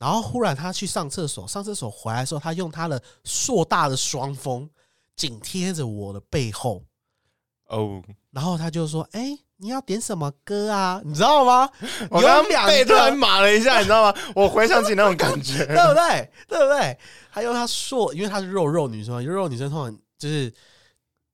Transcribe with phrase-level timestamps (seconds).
[0.00, 4.68] 然后忽然他去上厕所，上厕所回来的时候，他用他的硕大的双峰
[5.14, 6.82] 紧贴着我的背后，
[7.66, 11.02] 哦，然后他就说：“哎、你要点什么歌啊？
[11.04, 11.68] 你知道吗？
[12.10, 14.14] 我刚刚背突然个，麻了一下，你知道吗？
[14.34, 16.30] 我回想起那种感觉， 对不对？
[16.48, 16.98] 对不对？
[17.28, 20.50] 还有他硕，因为他是肉肉女生嘛，肉肉女生通常就是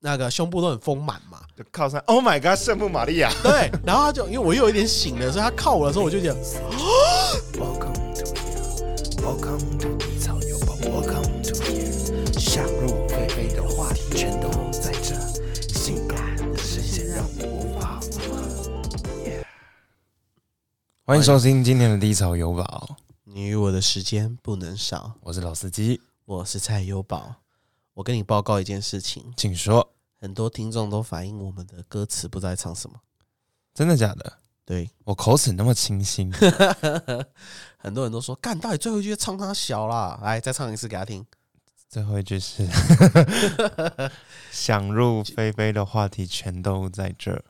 [0.01, 2.01] 那个胸部都很丰满嘛，就靠上。
[2.01, 3.71] Oh my god，圣母玛利亚，对。
[3.85, 6.37] 然后他就因为我又有一点醒了，所以他靠我的时候，我就觉得
[9.27, 15.19] Welcome to 低草有宝，Welcome to here，想入非非的话题全都在这，
[15.67, 19.43] 性感的声线让你无法负荷。
[21.03, 25.15] 欢迎收听今天的低潮有宝，你与我的时间不能少。
[25.19, 27.35] 我是老司机，我是蔡优宝，
[27.95, 32.97] 我跟你报告一件事情，请说，很多听众都反映我们的歌词不知道在唱什么。
[33.73, 34.37] 真的假的？
[34.67, 36.29] 对，我口齿那么清新，
[37.79, 40.19] 很多人都说，干，到底最后一句唱他小啦？
[40.21, 41.25] 来，再唱一次给他听。
[41.87, 42.67] 最后一句是
[44.51, 47.41] 想入非非的话题全都在这，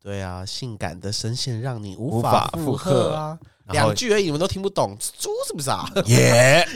[0.00, 3.38] 对啊，性感的声线让你无无法法负负荷荷啊！
[3.66, 5.88] 两句而已，你们都听不懂，猪是不是啊？
[6.06, 6.66] 耶，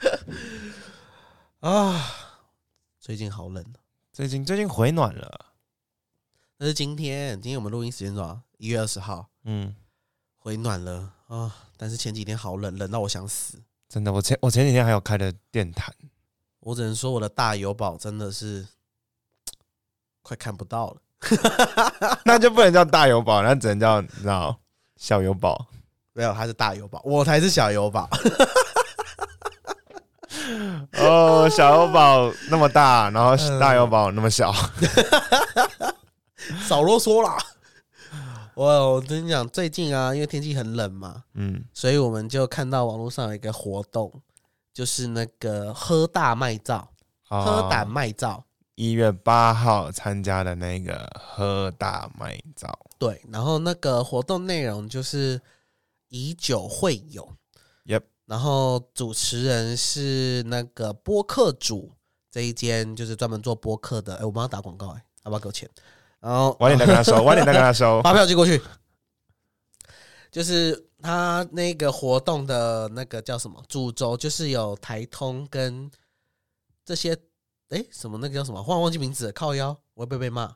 [1.60, 2.02] 啊，
[2.98, 3.62] 最近好冷。
[4.10, 5.46] 最近最近回暖了，
[6.56, 8.40] 那是今天，今天我们录音时间多少？
[8.58, 9.74] 一月二十号，嗯，
[10.38, 11.54] 回暖了啊！
[11.76, 13.62] 但是前几天好冷，冷到我想死。
[13.88, 15.94] 真的，我前我前几天还有开的电毯，
[16.60, 18.66] 我只能说我的大油宝真的是
[20.22, 21.00] 快看不到了。
[22.24, 24.58] 那就不能叫大油宝，那只能叫你知道
[24.96, 25.66] 小油宝。
[26.12, 28.08] 没有，他是大油宝，我才是小油宝。
[30.98, 34.50] 哦，小油宝那么大，然后大油宝那么小，
[36.66, 37.36] 少啰嗦啦！
[38.56, 44.10] 我我跟你讲，最近啊，因为天气很冷嘛，嗯，所以我们就看到网络上有一个活动，
[44.72, 46.88] 就是那个喝大卖照，
[47.28, 48.42] 喝胆卖照。
[48.74, 55.38] 一月八号参加的那个喝大麦照，对，然后那个活动内容就是
[56.08, 57.30] 以酒会友。
[57.84, 61.92] Yep 然后主持人是那个播客主
[62.30, 65.68] 这一间就是专门做播客的，哎，我帮他打广告，哎，要不要给我钱？
[66.26, 68.02] 然后晚点再跟他收， 晚点再跟他收。
[68.02, 68.60] 发票寄过去，
[70.28, 75.88] 就是他那个活动的那个叫什么主轴，就是有台通跟
[76.84, 77.16] 这些，
[77.68, 78.60] 哎，什么那个叫什么？
[78.60, 80.52] 忽然忘记名字了，靠腰，我会不会被骂？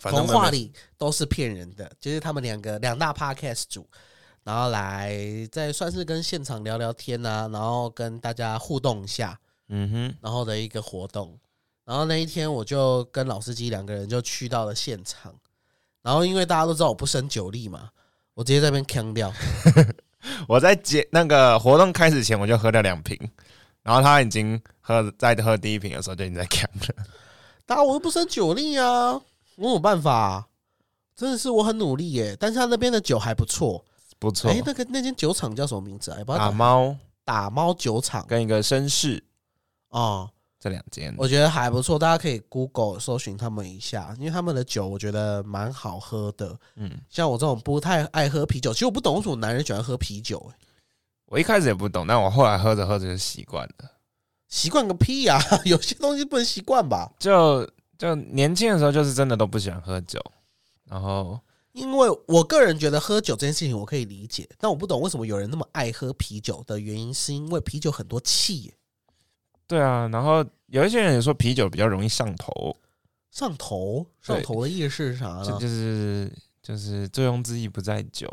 [0.00, 3.88] 反正童话里都是骗人的，就是他们两个两大 podcast 组，
[4.42, 5.16] 然后来
[5.52, 9.38] 再算是跟现场聊聊天啊，然后跟大家互动一下，
[9.68, 11.38] 嗯哼，然后的一个活动。
[11.84, 15.34] 然后那一天我就跟老司机两个人就去到了现场，
[16.02, 17.90] 然后因为大家都知道我不胜酒力嘛，
[18.34, 19.32] 我直接在那边呛掉，
[20.48, 23.18] 我在结那个活动开始前我就喝了两瓶，
[23.82, 27.04] 然后他已经喝在喝第一瓶的时候就已经在看了。
[27.66, 29.20] 大家我又不胜酒力啊，
[29.56, 30.48] 我有办法、啊？
[31.14, 33.84] 真的是我很努力耶，但是他那边的酒还不错。
[34.18, 36.18] 不错哎、，那个那间酒厂叫什么名字啊？
[36.18, 39.22] 也不知道打猫打猫酒厂跟一个绅士
[39.88, 40.30] 哦。
[40.62, 46.56] 这两间，我觉得还不错，大家可以 Google 搜寻他们一下，因为他们的酒我觉得蛮好喝的。
[46.76, 50.54] 嗯，像我这种不太爱喝啤酒，其实我不懂为什么男人喜欢喝啤酒、欸，
[51.26, 53.90] 我一开始也不懂，但我后来喝着喝着就习惯了。
[54.46, 55.36] 习惯个屁呀、
[55.66, 57.12] 有些东西不能习惯吧？
[57.18, 57.68] 就
[57.98, 60.20] 就年轻的时候就是真的都不喜欢喝酒，
[60.84, 61.40] 然后
[61.72, 68.74] 因为我个人觉得喝酒这件事情我可以理解，但我不懂为什么有人那么爱喝啤酒的原因，是因为啤酒很多气耶、
[69.72, 72.76] 对啊，然后有一些人也说啤酒比较容易上头，
[73.30, 75.44] 上头，上头的意思是啥呢？
[75.46, 76.30] 这就是
[76.62, 78.30] 就是醉翁之意不在酒，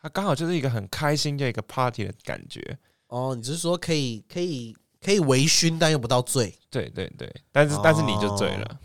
[0.00, 2.78] 它刚好就是一个很开心的一个 party 的感觉。
[3.08, 6.54] 哦，你只是说可以可以可以微醺，但又不到醉。
[6.70, 8.78] 对对对，但是、但是你就醉了，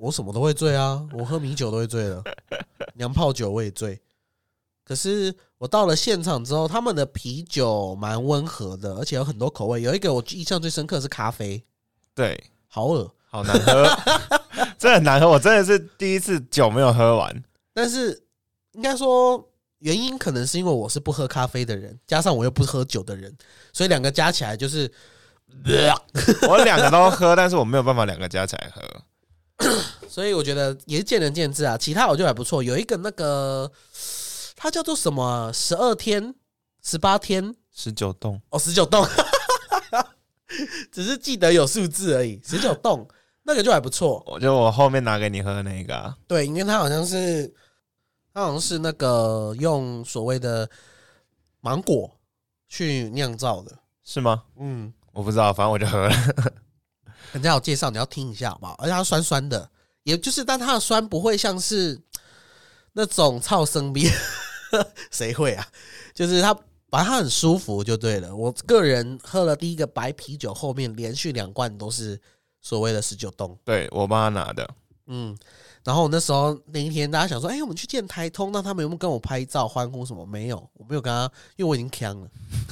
[0.00, 2.20] 我什么都会醉啊，我喝米酒都会醉了，
[2.94, 3.96] 娘炮酒我也醉。
[4.86, 9.82] 可是我到了现场之后，他们的啤酒蛮温和的，而且有很多口味。
[9.82, 11.64] 有一个我印象最深刻的是咖啡，
[12.14, 13.12] 对，好恶。
[13.28, 13.84] 好难喝，
[14.78, 15.28] 真的很难喝。
[15.28, 17.44] 我真的是第一次酒没有喝完，
[17.74, 18.22] 但是
[18.72, 19.46] 应该说
[19.80, 23.36] 原因可能是因为我是不喝咖啡的人，加上我又不喝酒的人，
[23.74, 24.90] 所以两个加起来就是，
[26.48, 28.82] 我两个都喝，但是我没有办法两个加起来喝。
[30.08, 31.76] 所以我觉得也是见仁见智啊。
[31.76, 33.70] 其他我觉得还不错，有一个那个
[34.66, 36.34] 它叫做什么十二天、
[36.82, 37.54] 十八天？
[37.72, 39.06] 十九洞，哦，十九栋，
[40.90, 42.40] 只是记得有数字而已。
[42.44, 43.06] 十九栋
[43.44, 47.46] 那个就还不错，我就我后面拿给你喝的那个、啊，对，因为它好像是
[48.34, 50.68] 它好像是那个用所谓的
[51.60, 52.10] 芒果
[52.68, 53.70] 去酿造的。
[54.02, 54.42] 是吗？
[54.58, 56.12] 嗯，我不知道，反正我就喝了。
[57.30, 58.74] 人家有介绍，你要听一下好不好？
[58.80, 59.70] 而且它酸酸的，
[60.02, 62.00] 也就是，但它的酸不会像是
[62.94, 64.10] 那种超生逼，
[65.10, 65.66] 谁会啊？
[66.14, 66.54] 就是它，
[66.90, 68.34] 反正它很舒服就对了。
[68.34, 72.20] 我个人喝了第一个白啤酒，后面连续两罐都是
[72.60, 73.56] 所谓的十九洞。
[73.64, 74.68] 对我帮他拿的，
[75.06, 75.36] 嗯，
[75.84, 80.24] 然后那时候那一天，大家想说，哎、我们去见台通，那他们有没有跟我拍照欢呼什么？
[80.26, 82.28] 没有，我没有跟他，因为我已经呛了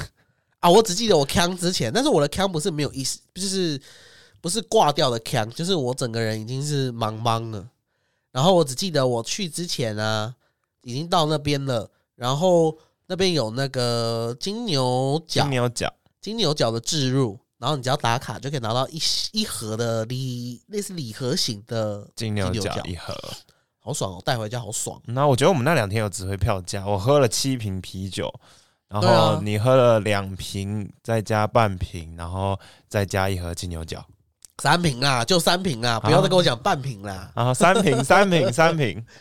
[0.60, 0.70] 啊。
[0.70, 3.80] 我只记得我呛之前，但是我的呛不是没有意思，就是
[4.40, 7.68] 不是挂掉的呛，就是我整个人已经是茫茫了。
[8.32, 10.34] 然后我只记得我去之前啊，
[10.84, 12.76] 已经到那边了，然后
[13.06, 19.00] 那边有那个金牛角金，牛角，金牛角的置入，然后你只要打卡就可以拿到一
[19.32, 23.14] 一盒的礼类似礼盒型的金牛牛角角一盒。
[23.78, 24.98] 好爽哦，带回家好爽。
[25.04, 28.32] 那我觉得我们那两天有值回票价，我喝了七瓶啤酒，
[28.88, 32.58] 然对啊后你喝了两瓶，再加半瓶，然后
[32.88, 34.02] 再加一盒金牛角，
[34.62, 37.30] 三瓶啦，就三瓶啦，不要再跟我讲半瓶啦。
[37.34, 39.04] 然后三瓶，三瓶，三瓶。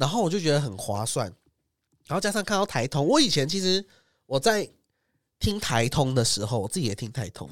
[0.00, 1.26] 然后我就觉得很划算，
[2.06, 3.84] 然后加上看到台通，我以前其实
[4.24, 4.66] 我在
[5.38, 7.50] 听台通的时候，我自己也听台通，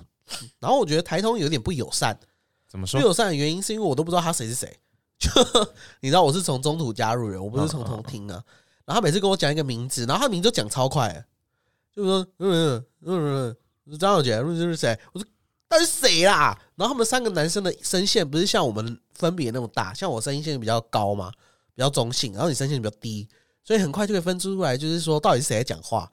[0.59, 2.19] 然后我觉得台通有点不友善。
[2.67, 2.99] 怎么说？
[2.99, 4.81] 不友善的原因是因为我都不知道他谁是谁，
[5.19, 5.31] 就
[6.00, 8.43] 你知道我是从中途加入人，我不是从头听啊。
[8.87, 11.25] 然后他每次跟我讲一个名字，然后他名字就讲超快的，
[11.94, 13.56] 就说嗯嗯嗯
[13.87, 14.99] 嗯，张小姐，这是谁？
[15.12, 15.29] 我说
[15.69, 16.59] 但是谁啦？
[16.77, 21.31] 然后他们三个男生的声线不是像我们分别那么大，像我声音线比较高嘛，
[21.79, 23.29] 比较中性，然后你声线比较低，
[23.63, 26.11] 所以很快就可以分出来，就是说到底是谁在讲话。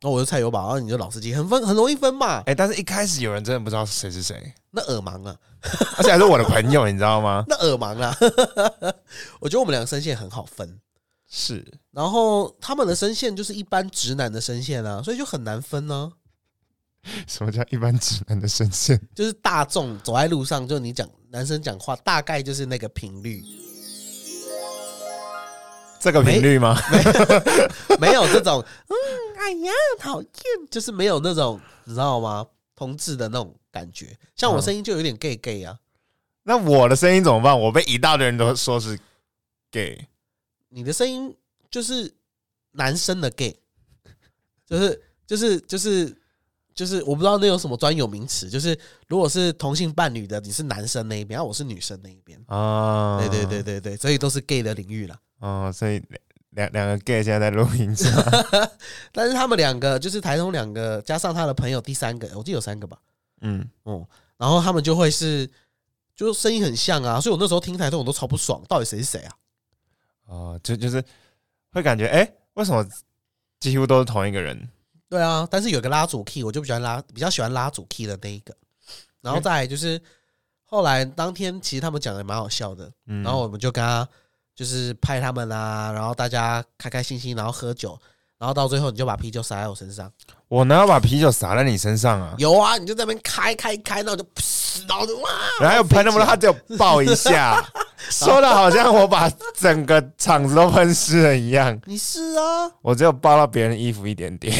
[0.00, 2.42] 那我就菜油宝，然后你就老司机，很分很容易分嘛。
[2.46, 5.36] 哎、但是一开始有人真的不知道谁是谁，那耳盲啊，
[5.96, 7.44] 而且还是我的朋友，你知道吗？
[7.48, 8.12] 那耳盲啊，
[9.38, 10.80] 我觉得我们两个声线很好分。
[11.30, 16.12] 是，然后他们的声线就是一般直男的声线啊，所以就很难分呢、
[17.28, 19.00] 什么叫一般直男的声线？
[19.14, 23.42] 就是大众走在路上，就你讲男生讲话，大概就是那个频率，
[26.04, 26.78] 这个频率吗？
[27.98, 28.94] 没 有这种嗯，
[29.38, 30.30] 哎呀，讨厌，
[30.70, 32.46] 就是没有那种你知道吗？
[32.76, 34.14] 同志的那种感觉。
[34.36, 35.78] 像我声音就有点 gay gay 啊，
[36.42, 37.58] 那我的声音怎么办？
[37.58, 38.98] 我被一大堆人都说是
[39.70, 40.06] gay，
[40.68, 41.34] 你的声音
[41.70, 42.12] 就是
[42.72, 43.56] 男生的 gay，
[44.68, 46.14] 就是就是就是
[46.74, 48.78] 就是我不知道那有什么专有名词，就是
[49.08, 52.38] 如果是同性伴侣的，你是男生那一边，啊，我是女生那一边。
[52.48, 55.18] 啊，对对对，对对，所以都是 gay 的领域啦。
[55.44, 56.02] 哦，所以
[56.50, 58.10] 两两个 gay 现在在录音室，
[59.12, 62.98] 但是他们两个就是台中两个，加上他的朋友第三个，我记得有三个吧。
[63.42, 64.08] 嗯，哦、
[64.38, 65.50] 然后他们就会是，
[66.16, 69.32] 就声音很像啊，所以我那时候听台中我都超不爽，到底谁是谁啊？
[70.26, 71.04] 哦，就就是
[71.72, 72.82] 会感觉，哎、为什么
[73.60, 74.66] 几乎都是同一个人？
[75.10, 78.56] 对啊，但是有个拉主 key，我就比较拉，比较喜欢拉主 key 的那一个。
[79.20, 80.00] 然后再来就是
[80.64, 84.08] 后来当天其实他们讲的蛮好笑的，嗯，然后我们就跟他
[84.54, 87.98] 就是拍他们啊，然后大家开开心心，然后喝酒，
[88.38, 90.10] 然后到最后你就把啤酒洒在我身上。
[90.48, 92.34] 我哪有把啤酒洒在你身上啊？
[92.38, 95.30] 有啊，你就在那边开开开，然后就噗，然后就哇，
[95.60, 97.60] 然后又喷那么多，他只有爆一下，
[98.10, 101.80] 说的好像我把整个场子都喷湿了一样。
[101.86, 104.54] 你是啊，我只有抱到别人的衣服一点点。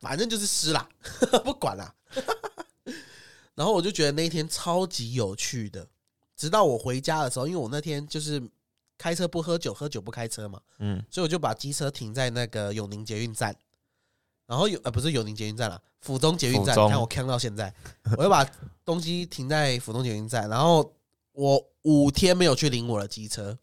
[0.00, 0.88] 反正就是湿啦，
[1.44, 1.92] 不管啦。
[3.54, 5.86] 然后我就觉得那一天超级有趣的，
[6.36, 8.42] 直到我回家的时候，因为我那天就是
[9.02, 13.52] 开车不喝酒，喝酒不开车嘛，嗯，所以我就把机车停在那个永宁捷运站，
[14.46, 17.74] 然后有呃不是永宁捷运站了，府中捷运站，府中你看我看到现在，
[18.16, 18.48] 我就把
[18.84, 20.94] 东西停在府中捷运站，然后
[21.32, 23.58] 我五天没有去领我的机车，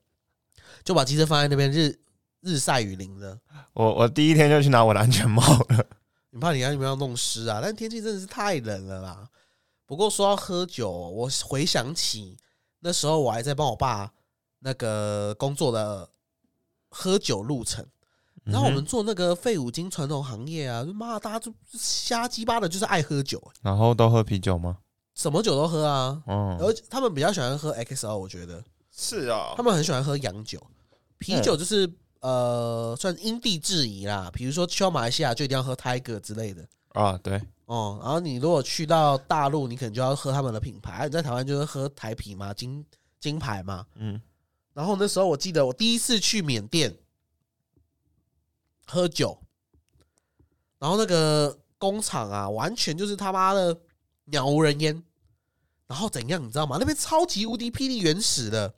[0.83, 1.97] 就把机车放在那边日
[2.41, 3.39] 日晒雨淋的。
[3.71, 5.85] 我我第一天就去拿我的安全帽了。
[6.31, 7.61] 你怕你要你们要弄湿啊？
[7.63, 9.29] 但天气真的是太冷了啦。
[9.85, 12.35] 不过说到喝酒，我回想起
[12.81, 14.13] 那时候我还在帮我爸
[14.59, 16.09] 那个工作的
[16.89, 17.85] 喝酒路程。
[18.45, 24.77] 然后我们做那个废五金传统行业啊，妈大家就瞎鸡巴的，就是爱喝酒、然后都喝啤酒吗？
[25.13, 26.23] 什么酒都喝啊。
[26.25, 30.59] 哦，而且他们比较喜欢喝 XO，我觉得是哦他们很喜欢喝洋酒，
[31.19, 34.31] 啤酒就是、呃算因地制宜啦。
[34.33, 36.65] 比如说去到马来西亚就一定要喝 Tiger 之类的。
[36.93, 42.83] 啊，对，哦，然后你如果去到大陆，你可能就要喝他们的品牌；啊你在台湾就是喝台啤嘛，金
[43.19, 43.85] 金牌嘛。
[43.95, 44.19] 嗯，
[44.73, 46.97] 然后那时候我记得我第一次去缅甸
[48.85, 49.41] 喝酒，
[50.77, 53.79] 然后那个工厂啊，完全就是他妈的
[54.25, 55.03] 鸟无人烟。
[55.87, 56.77] 然后怎样，你知道吗？
[56.79, 58.71] 那边超级无敌霹雳原始的。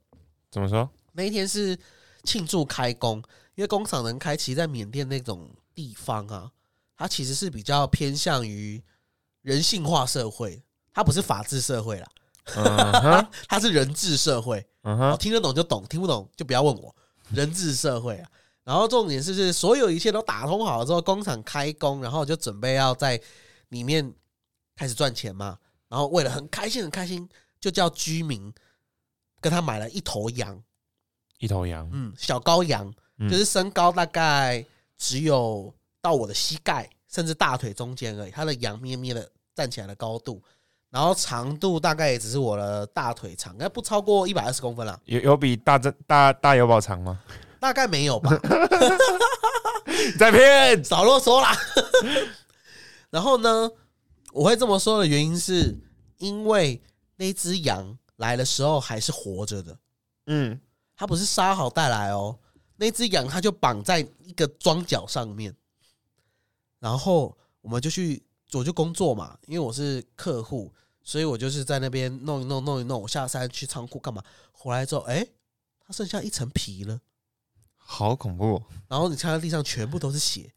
[0.49, 0.89] 怎么说？
[1.11, 1.77] 那一天是
[2.23, 3.17] 庆祝开工，
[3.55, 6.49] 因为工厂能开，其实在缅甸那种地方啊，
[6.95, 8.81] 它其实是比较偏向于
[9.41, 12.07] 人性化社会，它不是法治社会啦，
[12.43, 14.59] 它 是人治社会。
[14.81, 16.95] 哦，嗯哼，听得懂就懂，听不懂就不要问我。
[17.29, 18.29] 人治社会啊，
[18.63, 23.21] 然后重点是是所有一切都打通好了之后，工厂开工，然后就准备要在
[23.69, 24.13] 里面
[24.75, 25.57] 开始赚钱嘛。
[25.87, 27.29] 然后为了很开心很开心，
[27.59, 28.51] 就叫居民
[29.39, 30.61] 跟他买了一头羊，
[31.37, 34.65] 一头羊，嗯，小羔羊，嗯就是身高大概
[34.97, 38.31] 只有到我的膝盖，甚至大腿中间而已。
[38.31, 40.41] 它的羊咩咩的站起来的高度，
[40.91, 44.99] 然后长度大概也只是我的大腿长，应该不超过一百二十公分啦。
[45.05, 47.19] 有有比大正大大油宝长吗？
[47.59, 48.31] 大概没有吧，
[49.85, 51.55] 你 在骗，少啰嗦啦。
[53.09, 53.71] 然后呢，
[54.33, 55.77] 我会这么说的原因是
[56.17, 56.81] 因为
[57.15, 59.77] 那只羊来的时候还是活着的，
[60.25, 60.59] 嗯，
[60.95, 62.37] 它不是杀好带来哦。
[62.75, 65.55] 那只羊它就绑在一个庄脚上面，
[66.79, 68.23] 然后我们就去，
[68.59, 70.71] 我就工作嘛，因为我是客户，
[71.03, 73.01] 所以我就是在那边弄一弄弄一弄。
[73.01, 74.21] 我下山去仓库干嘛？
[74.51, 75.25] 回来之后，哎，
[75.85, 76.99] 它剩下一层皮了。
[77.77, 80.51] 好恐怖哦，然后你看到地上全部都是血，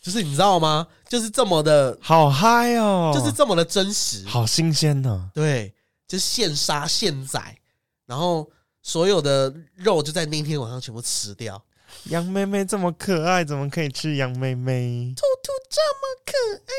[0.00, 0.86] 就是你知道吗？
[1.08, 5.30] 就是这么的，好嗨哦，就是这么的真实，好新鲜呢。
[5.34, 5.74] 对，
[6.06, 7.58] 就是现杀现宰，
[8.04, 8.48] 然后
[8.82, 11.60] 所有的肉就在那天晚上全部吃掉。
[12.04, 15.12] 羊妹妹这么可爱，怎么可以吃羊妹妹？
[15.16, 16.32] 兔兔这么可
[16.66, 16.72] 爱，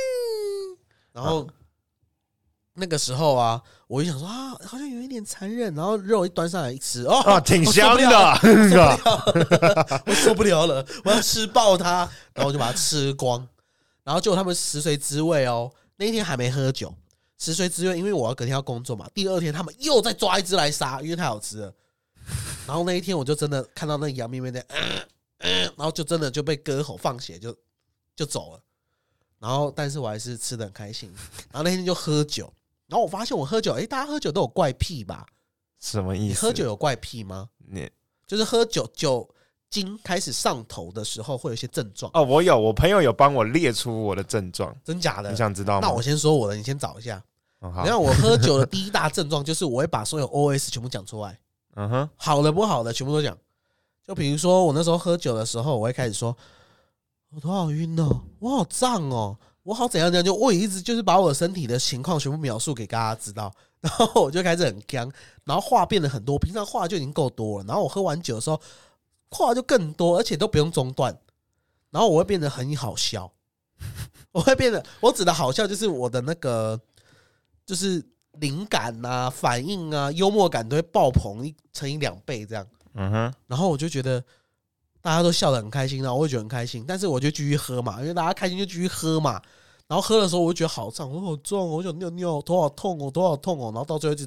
[1.14, 1.48] 然后。
[2.80, 5.74] 那个时候啊，我就想说啊，好像有一点残忍。
[5.74, 8.06] 然后肉一端上来一吃，哦，啊，挺香的，
[10.06, 13.48] 我受不了了，我要吃爆它，然后我就把它吃光。
[14.04, 16.94] 然后就他们食髓知味哦，那一天还没喝酒，
[17.40, 19.10] 食髓知味，因为我要隔天要工作嘛。
[19.12, 21.74] 第二天他们又再抓一只来杀，因为太好吃了。
[22.68, 25.08] 然后那一天我就真的看到那个杨咩咩在，嗯
[25.40, 27.56] 嗯，然后就真的就被割喉放血，就
[28.16, 28.62] 就走了。
[29.40, 31.12] 然后但是我还是吃的很开心。
[31.52, 32.52] 然后那天就喝酒，
[32.88, 35.26] 然后我发现我喝酒，诶，大家喝酒都有怪癖吧？
[35.80, 36.26] 什么意思？
[36.28, 37.50] 你喝酒有怪癖吗？
[37.70, 37.90] 你
[38.26, 39.30] 就是喝酒酒
[39.70, 45.38] 精开始上头的时候，会有一些症状，哦，我有，我朋友有帮我列出我的症状，真假的你？
[45.38, 45.88] 想知道吗？
[45.88, 47.24] 那我先说我的，你先找一下。
[47.62, 51.40] 嗯好你，看我喝酒的第一大症状就是我会把所有 OS 全部讲出来，
[51.80, 53.38] 嗯哼，好的不好的全部都讲。
[54.04, 56.36] 就比如说我那时候喝酒的时候，我会开始说，
[57.30, 65.12] 我头好晕哦，我好胀哦，我好怎样怎样，就我一直就是把我身体的情况全部描述给大家知道，然后我就开始很僵，
[65.44, 68.60] 然后话变得很多，平常话就已经够多了，然后我喝完酒的时候
[69.30, 71.16] 话就更多，而且都不用中断，
[71.92, 73.32] 然后我会变得很好笑，
[74.32, 76.80] 我会变得我指的好笑就是我的那个
[77.66, 78.04] 就是
[78.40, 82.66] 灵感啊、反应啊、幽默感都会爆棚一乘以两倍这样。
[82.96, 84.24] 嗯哼，然后我就觉得
[85.02, 89.42] 大家都笑得很开心，然后我也觉得很开心，但是我就继续喝嘛，因为大家开心就继续喝嘛。
[89.88, 93.72] 然后喝的时候我就觉得好胀，我好重，我想尿尿，头好痛哦，头好痛哦。
[93.74, 94.26] 然后到最后一直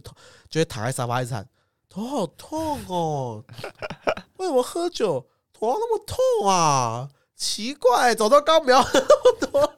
[0.49, 1.47] 就会躺在沙发一直喊
[1.88, 3.45] 头好痛哦，
[4.38, 7.09] 为什么喝酒头那么痛啊？
[7.37, 9.73] 奇怪，早知道刚不要喝那么多。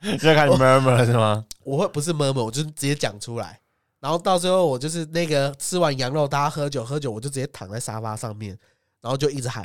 [0.02, 1.44] 现在开始 murmur 是吗？
[1.62, 3.60] 我会不是闷闷，我就是直接讲出来。
[4.02, 8.58] 然后到最后，我就是那个吃完羊肉，大家喝酒喝酒，我就直接躺在沙发上面，
[9.00, 9.62] 然后就一直喊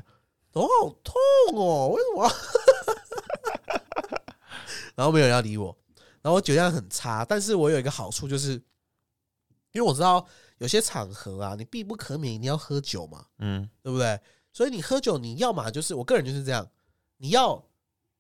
[0.54, 1.16] 哦好痛
[1.56, 2.32] 哦，为什么？
[4.94, 5.76] 然后没有人要理我，
[6.22, 8.52] 然后我酒量很差，但是我有一个好处就是，
[9.72, 10.24] 因为我知道
[10.60, 14.20] 有些场合啊，你必不可免一定要喝酒嘛，嗯，对不对？
[14.54, 16.70] 所以你喝酒，你要嘛就是我个人就是这样，
[17.18, 17.64] 你要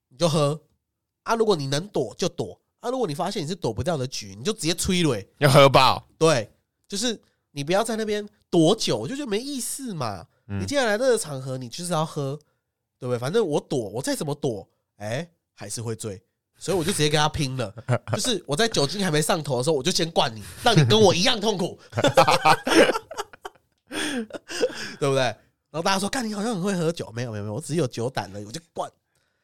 [0.07, 0.59] 你就喝
[1.21, 5.27] 啊，如果你能躲就躲啊，如果你发现你是躲不掉的局，你就直接催泪。
[5.39, 6.49] 要喝爆，对，
[6.87, 7.19] 就是
[7.51, 10.25] 你不要在那边躲酒，我就觉得没意思嘛。
[10.47, 12.39] 嗯你既然来这个场合，你就是要喝，
[12.97, 13.19] 对不对？
[13.19, 14.67] 反正我躲，我再怎么躲，
[14.97, 16.21] 哎，还是会醉。
[16.59, 17.71] 所以我就直接跟他拼了，
[18.13, 21.77] 就是我在酒精还没上头的时候，我就先灌你，让你跟我一样痛苦，
[23.87, 25.21] 对不对？
[25.69, 28.89] 然后大家说，看你好像很会喝酒，没有没有没有，我只是有酒胆而已，我就灌。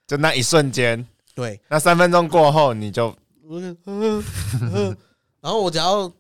[0.08, 3.16] 就那一瞬间，对，那三分钟过后，你就
[5.42, 6.12] 然后我只要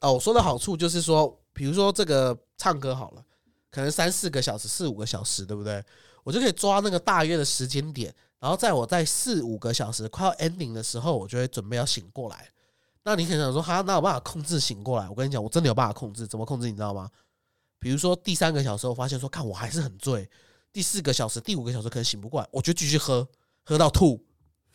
[0.00, 3.24] 哦，我说的好处就是说，比如说这个唱歌好了，
[3.70, 5.84] 可能三四个小时、四五个小时，对不对？
[6.24, 12.48] 我就可以抓那个大约的时间点，然后在我在四五个小时快要 ending 的时候，我就会准备要醒过来。
[13.04, 15.08] 那你可能想说，哈，那有办法控制醒过来？
[15.08, 16.66] 我跟你讲，我真的有办法控制，怎么控制？
[16.68, 17.08] 你知道吗？
[17.78, 20.22] 比如说第三个小时，我发现说，看我还是很醉；
[20.72, 23.26] 第四个小时、第五个小时可能醒不过来，我就继续喝，
[23.64, 24.22] 喝到吐。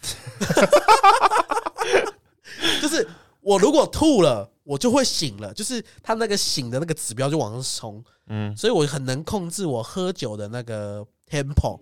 [2.81, 3.07] 就是
[3.41, 11.79] 我如果吐了，我就会醒了，就是他那个醒的那个指标就往上冲，嗯，所以我很能控制我喝酒的那个 tempo。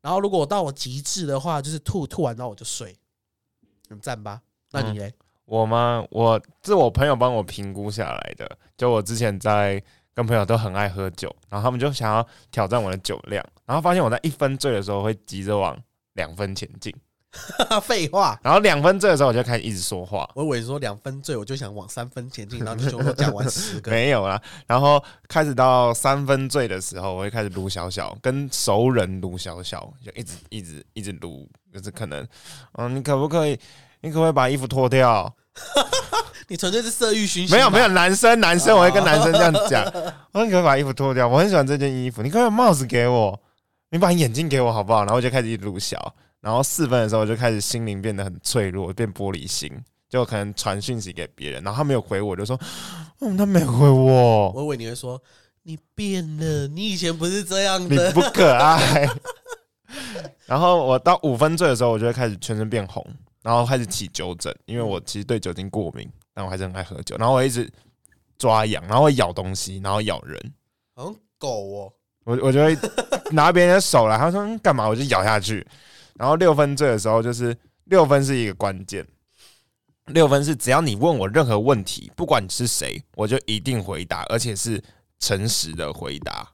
[0.00, 2.96] 然后如果我到我极致的话，就是吐吐完然后我就睡，
[3.88, 4.40] 很赞吧？
[4.72, 5.12] 那你嘞？
[5.44, 6.04] 我吗？
[6.10, 8.58] 我这是我朋友帮我评估下来的。
[8.76, 9.82] 就我之前在
[10.14, 15.78] 跟朋友都很爱喝酒，然后他们就想要挑战我的酒量，然后发现我在一分醉的时候会急着往
[16.14, 16.94] 两分前进，
[17.82, 24.40] 废话，然后两分醉的时候我就开始一直说话，我以为说两分醉，我就想往三分前进，然后你就说讲完十个， 没有啦。
[24.66, 32.26] 然后开始到三分醉的时候，我会开始撸小小，跟熟人撸小小，就一直一直一直撸，就是可能，
[32.72, 33.58] 嗯，你可不可以，
[34.02, 35.34] 你可不可以把衣服脱掉？
[36.48, 37.56] 你纯粹是色欲熏心。
[37.56, 39.82] 没有没有，男生男生我会跟男生这样讲，
[40.32, 41.26] 我说你可不可以把衣服脱掉？
[41.26, 43.40] 我很喜欢这件衣服，你可不可以把帽子给我？
[43.90, 45.00] 你把眼镜给我好不好？
[45.00, 49.72] 然后我就开始一小，然后四分的时候我就开始心灵变得很脆弱，变玻璃心，
[50.10, 52.58] 就可能传讯息给别人，然后他没有回我，就说，
[53.20, 55.22] 嗯，他没回我，我以为你会说
[55.62, 58.10] 你变了，你以前不是这样你的。
[58.10, 59.08] 不可爱。
[60.46, 63.06] 然后我到五分醉的时候，我就会开始全身变红，
[63.42, 67.16] 然后开始起酒疹，因为我其实对酒精过敏，但我还是很爱喝酒。
[67.18, 67.70] 然后我一直
[68.36, 70.52] 抓痒，然后会咬东西，然后咬人。
[70.96, 71.92] 好像狗哦，
[72.24, 72.76] 我我就会
[73.30, 75.64] 拿别人的手来，他说嗯干嘛，我就咬下去。
[76.14, 79.06] 然后六分醉的时候，就是六分是一个关键，
[80.06, 84.82] 六分是只要你问我任何问题，不管你是谁，我就一定回答，而且是
[85.18, 86.52] 诚实的回答。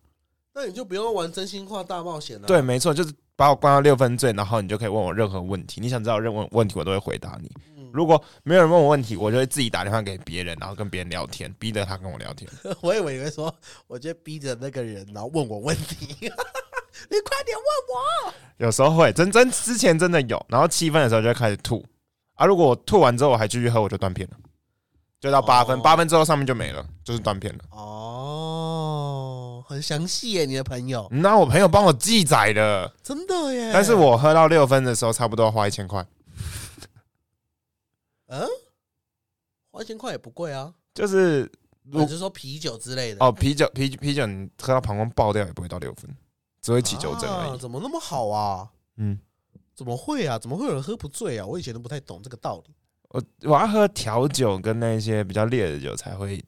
[0.55, 2.47] 那你就不用玩真心话大冒险了。
[2.47, 7.49] 对，，没错，就是把我关到六分醉，然后你就可以问我任何问题，你想知道任何问题，我都会回答你。
[7.77, 12.51] 嗯，如果没有人问我问题，我就会自己打电话给别人，然后跟别人聊天，逼着他跟我聊天。
[12.83, 13.55] 我以为你会说，
[13.87, 16.29] 我就逼着那个人，然后问我问题。
[17.11, 18.35] 你快点问我。
[18.59, 21.85] 有时候会，真真之前真的有，然后七分的时候就开始吐
[22.35, 22.45] 啊。
[22.45, 24.37] 如果我吐完之后我还继续喝，我就断片了，
[25.21, 27.61] 就到八分，哦八分之后上面就没了，就是断片了。
[27.71, 33.71] 哦，很详细耶，你的朋友那我朋友帮我记载的，真的耶。
[33.73, 36.05] 但是我喝到六分的时候，差不多要花一千块，
[38.27, 38.45] 嗯，
[39.71, 40.75] 花一千块也不贵啊。
[40.95, 41.49] 就是
[41.93, 46.11] 我是说啤酒之类的哦，啤酒啤啤酒你喝到膀胱爆掉也不会到六分，
[46.69, 47.51] 只会起酒疹而已。
[47.53, 48.69] 啊怎么那么好啊？
[48.99, 49.19] 嗯，
[49.75, 50.39] 怎么会啊？
[50.39, 51.47] 怎么会有人喝不醉啊？
[51.47, 52.75] 我以前都不太懂这个道理。
[53.09, 56.45] 我我要喝调酒跟那些比较烈的酒才会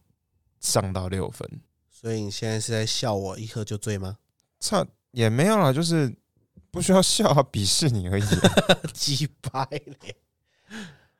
[0.61, 1.49] 上到六分，
[1.91, 4.19] 所以你现在是在笑我一喝就醉吗？
[4.59, 6.15] 差也没有啦，就是
[6.71, 8.25] 不需要笑啊，鄙视你而已。
[8.93, 10.17] 鸡掰嘞！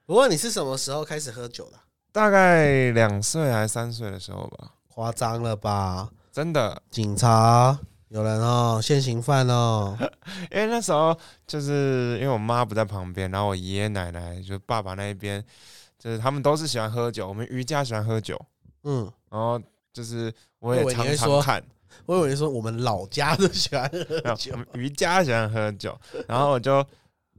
[0.05, 1.85] 不过你是什么时候开始喝酒的啊？
[2.13, 6.11] 大概两岁还是三岁的时候吧，夸张了吧？
[6.31, 9.97] 真的，警察有人哦，现行犯哦。
[10.51, 15.43] 因为那时候就是因为我妈不在旁边，然后我爷爷奶奶就爸爸那一边，
[15.97, 18.37] 就是他们都是喜欢喝酒，我们瑜伽喜欢喝酒，
[18.83, 19.61] 嗯，然后
[19.93, 21.63] 就是我也常常看，
[22.05, 24.57] 我以为说我们老家都喜欢喝 没有酒我。
[24.57, 25.97] 们余家喜欢喝酒，
[26.27, 26.85] 然后我就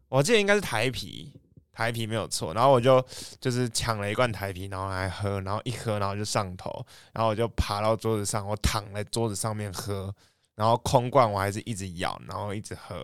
[0.08, 1.34] 我记得应该是台啤，
[1.74, 3.06] 台啤没有错，然后我就
[3.42, 10.14] 就是抢了一罐台啤，然后来喝，然后一喝然后就上头，然后我就爬到桌子上，我躺在桌子上面喝，
[10.62, 12.96] 然后空罐我还是一直咬，然后一直喝，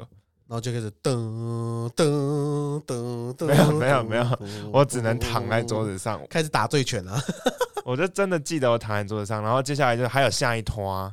[0.46, 7.20] 然后就开始噔噔噔噔，没有没有没有我只能躺在桌，子上，开始打醉拳了！
[7.84, 11.12] 我就真的记得我躺在桌子上，然后接下来就还有下一拖，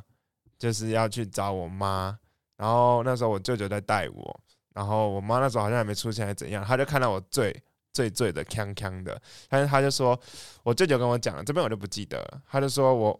[0.59, 2.15] 就是要去找我妈，
[2.57, 4.39] 然后那时候我舅舅在带我，
[4.71, 7.59] 然后我妈那时候好像还没出现，还是怎样，她就看到我醉
[7.91, 10.19] 醉醉的锵锵的，但是她就说，
[10.61, 13.19] 我舅舅跟我讲了，这边我就不记得了，他就说我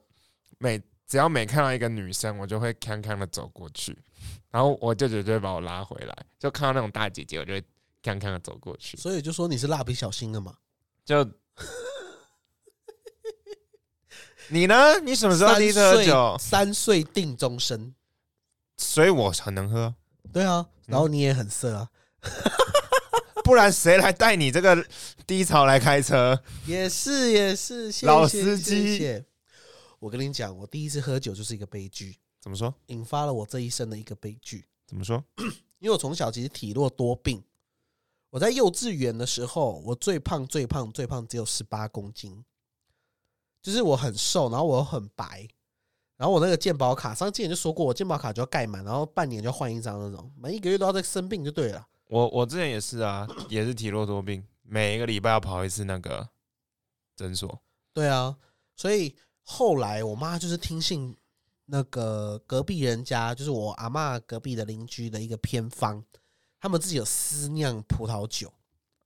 [0.59, 3.97] 每只要每看到一个女生，我就会康康的走过去，
[4.49, 7.63] 然后我舅舅就会把我拉回来，就看到那种大姐姐，我就会
[8.01, 10.55] 康康的走过去，所以就说你是蜡笔小新的嘛？
[11.03, 11.29] 就。
[14.49, 14.99] 你呢？
[14.99, 16.37] 你什么时候第一次喝酒？
[16.39, 17.95] 三岁定终身。
[18.77, 19.95] 所以我很能喝，
[20.31, 21.89] 对啊，然后你也很色啊，
[23.43, 24.85] 不然谁来带你这个
[25.25, 26.39] 低潮来开车？
[26.67, 29.25] 也是也是，谢谢老司机谢谢
[30.05, 32.71] 我跟你讲，我第一次喝酒就是一个悲剧，怎么说？
[32.87, 34.63] 引发了我这一生的一个悲剧。
[34.85, 35.23] 怎么说？
[35.79, 37.43] 因为我从小其实体弱多病，
[38.29, 42.45] 我在幼稚园的时候，我最胖最胖最胖只有十八公斤，
[43.63, 45.47] 就是我很瘦，然后我又很白，
[46.17, 51.87] 然后我那个健保卡，上次之前就说过，我健保卡就要盖满，然后半年就要换一张那种，每一个月都要在生病就对了。
[52.09, 56.29] 我我之前也是啊， 也是体弱多病，每一个礼拜要跑一次那个
[57.15, 57.59] 诊所。
[57.91, 58.37] 对啊，
[58.75, 59.15] 所以
[59.47, 61.15] 后来我妈就是听信
[61.65, 66.03] 那个隔壁人家，就是我阿嬷隔壁的邻居的一个偏方，
[66.59, 68.51] 他们自己有私酿葡萄酒。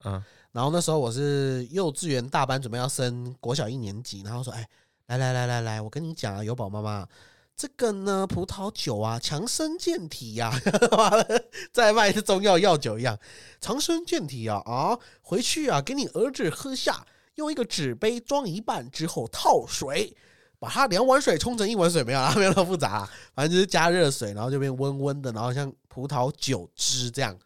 [0.06, 0.24] 嗯，
[0.54, 4.68] 然后那时候我是幼稚园大班，准备要升国小一年级，然后说：“哎，
[5.08, 7.06] 来来来来来，我跟你讲啊，有宝妈妈
[7.54, 10.50] 这个呢，葡萄酒啊，强身健体呀、
[10.92, 13.20] 完了再卖是中药药酒一样，
[13.60, 14.98] 强身健体啊啊！
[15.22, 20.16] 回去啊，给你儿子喝下，用一个纸杯装一半之后套水，
[20.60, 27.38] 把它两碗水冲成一碗水，没有啦，没有那么复杂啦，反正就是加热水，然后就变温温的，然后像葡萄酒汁这样，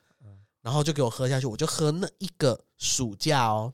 [0.61, 3.71] 然后就给我喝下去，我就喝那一个暑假哦，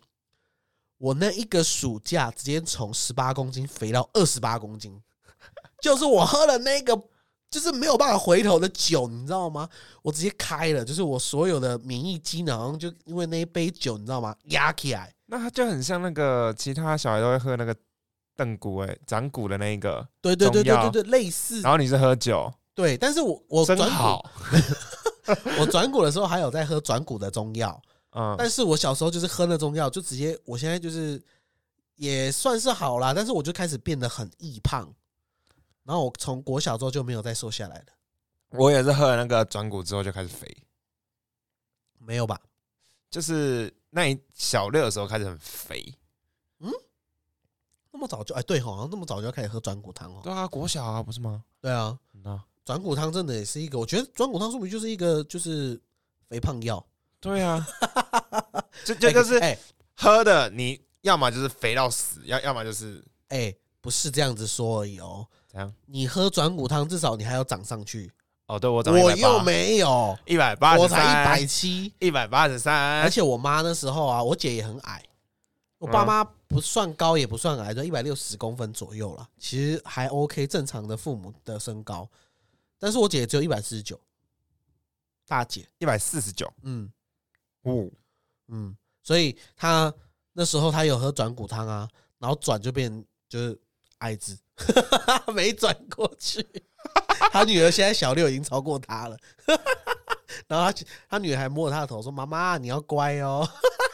[0.97, 5.02] 我那一个暑假直接从十八公斤肥到二十八公斤。
[5.82, 7.02] 就是我喝了那个，
[7.49, 9.69] 就是没有办法回头的酒，你知道吗？
[10.02, 14.36] 我直接开了，就是我所有的免疫机能就因为那一杯酒，你知道吗？
[14.45, 15.13] 压起来。
[15.28, 17.73] 那它就很像那个其他小孩都会喝那个
[18.39, 21.60] 邓骨哎长骨的那一个，对对对对对对，类似。
[21.60, 24.32] 然后你是喝酒，对，但是我我真转骨，好，
[25.60, 27.82] 我转骨的时候还有在喝转骨的中药，
[28.15, 31.21] 嗯，但是我小时候就是喝那中药，就直接我现在就是
[31.95, 34.89] 也算是好啦，但是我就开始变得很易胖，
[35.84, 37.86] 然后我从国小之后就没有再瘦下来了，
[38.52, 40.47] 我也是喝了那个转骨之后就开始肥，
[41.97, 42.39] 没有吧？
[43.12, 45.93] 就是那一小六的时候开始很肥，
[47.91, 50.21] 那么早就哎，对，好像那么早就要开始喝转骨汤哦。
[50.23, 51.43] 对啊，国小啊不是吗？
[51.62, 55.80] 对啊，那转骨汤真的也是一个，我觉得转骨汤说明就是一个就是
[56.30, 56.86] 肥胖药，
[57.19, 57.65] 对啊，
[58.86, 59.58] 就就就是哎
[59.95, 65.25] 喝的，你要么就是肥到死，要要么就是哎、不是这样子说而已哦。
[65.47, 65.73] 怎样？
[65.88, 68.12] 你喝转骨汤，至少你还要长上去，
[68.45, 75.04] 哦，对我长我又没有，一百八十我才一百，七，一百八十三，而且我妈那时候啊，我姐也很矮，
[75.80, 82.10] 我爸妈不算高也不算矮，就一百六十公分左右了，其实还 OK，正常的父母的身高。
[82.80, 84.00] 但是我姐只有一百四十九，
[85.28, 86.92] 大姐，一百四十九，嗯
[87.62, 87.88] 哦，
[88.48, 89.94] 嗯，所以她
[90.34, 93.62] 那时候她有喝转骨汤啊，然后转就变就是
[94.00, 94.36] 矮子，
[95.34, 96.44] 没转过去。
[97.32, 99.16] 他女儿现在小六已经超过他了，
[100.48, 103.48] 然后他他女儿还摸着他的头说：“妈妈，你要乖哦。”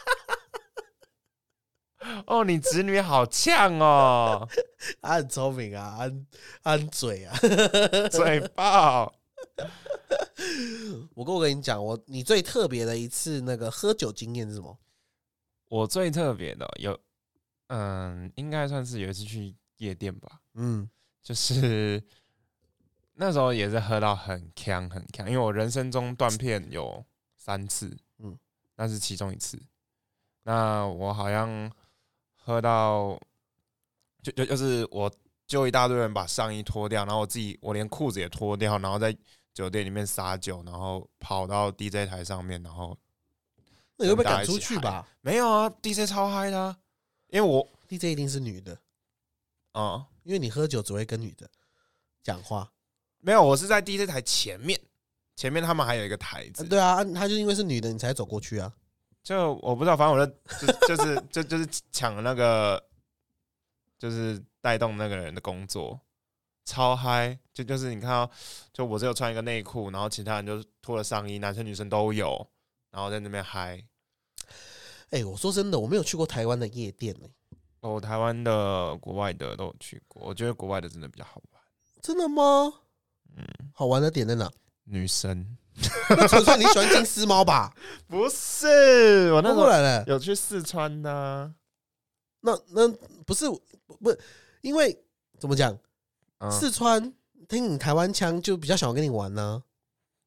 [2.26, 4.48] 哦，你侄女好呛哦，
[5.00, 6.26] 他很聪明啊，他很
[6.62, 7.36] 他很嘴啊。
[8.10, 9.12] 嘴爆。
[11.14, 14.78] 我跟我跟你讲，我你最特别的一次那个喝酒经验是什么？
[15.68, 16.98] 我最特别的有，
[17.68, 20.88] 嗯，应该算是有一次去夜店吧，嗯
[21.22, 22.00] 就是
[23.14, 27.04] 那时候也是喝到很呛很呛，因为我人生中断片有
[27.36, 27.88] 三次，
[28.18, 28.38] 嗯嗯，
[28.76, 29.60] 那是其中一次。
[30.42, 31.68] 那我好像
[32.46, 33.18] 喝到，
[34.22, 35.12] 就就就是我
[35.48, 39.14] 就一大堆人把上衣脱掉，然后我自己我连裤子也脱掉，然后在
[39.52, 42.96] 酒店里面撒酒，然后跑到 DJ 台上面，然后
[43.96, 46.76] 那你会被赶出去吧没有啊，DJ 超嗨的啊、
[47.30, 48.78] 因为我？DJ 一定是女的，
[49.72, 51.50] 嗯因为你喝酒只会跟女的
[52.22, 52.70] 讲话。
[53.18, 54.80] 没有，我是在 DJ 台前面，
[55.34, 58.72] 前面他们还有一个台子，啊对啊，他就因为是女的，你才走过去啊。
[59.26, 60.32] 就我不知道，反正我就
[60.86, 62.80] 就就是就就是抢了那个，
[63.98, 66.00] 就是带动那个人的工作，
[66.64, 67.36] 超嗨！
[67.52, 68.30] 就就是你看到，
[68.72, 72.48] 就我只有穿一个内裤，然后其他人就脱了上衣，男生女生都有，
[72.92, 73.84] 然后在那边嗨。
[75.10, 77.28] 哎、我说真的，我没有去过台湾的夜店呢、
[77.80, 81.60] 哦，台湾的、国外的都有去过，我觉得国外的真的比较好玩。
[82.00, 82.72] 真的吗？
[83.36, 84.48] 嗯，好玩的点在哪？
[84.84, 85.56] 女生
[86.10, 87.72] 那纯粹你喜欢金丝猫吧？
[88.08, 90.04] 不是我那时候那不然呢？
[90.06, 91.50] 有去四川的啊、
[92.40, 92.88] 那那
[93.26, 93.48] 不是
[94.00, 94.18] 不是
[94.62, 94.96] 因为
[95.38, 95.76] 怎么讲？
[96.38, 97.12] 嗯，四川
[97.48, 99.62] 听你台湾腔就比较想跟你玩呢、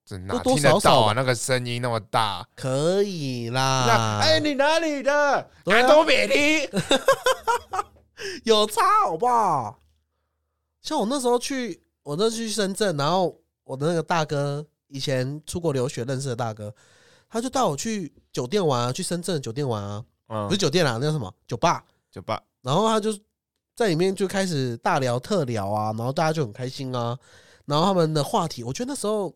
[0.05, 1.13] 这哪多多听得少少啊？
[1.15, 2.47] 那个声音那么大。
[2.55, 4.19] 可以那啦。
[4.21, 5.49] 哎，你哪里的？
[5.63, 6.69] 对啊安东别提。
[8.43, 9.79] 有差好不好？
[10.81, 16.73] 像我那时候去，我那时候去深圳，然后我的那个大哥以前出国留学认识的大哥，
[17.29, 21.83] 他就带我去酒店玩啊，去深圳的酒店玩啊，嗯不是，酒店啦，那叫什么酒吧。
[22.11, 22.41] 酒吧。
[22.61, 23.17] 然后他就
[23.75, 27.17] 在里面就开始大聊特聊啊，然后大家就很开心啊。
[27.65, 29.33] 然后他们的话题，我觉得那时候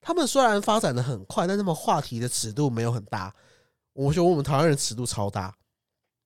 [0.00, 3.34] 他们虽然发展的很快，但他们话题的尺度没有很大。
[3.94, 5.54] 我觉得我们台湾人尺度超大。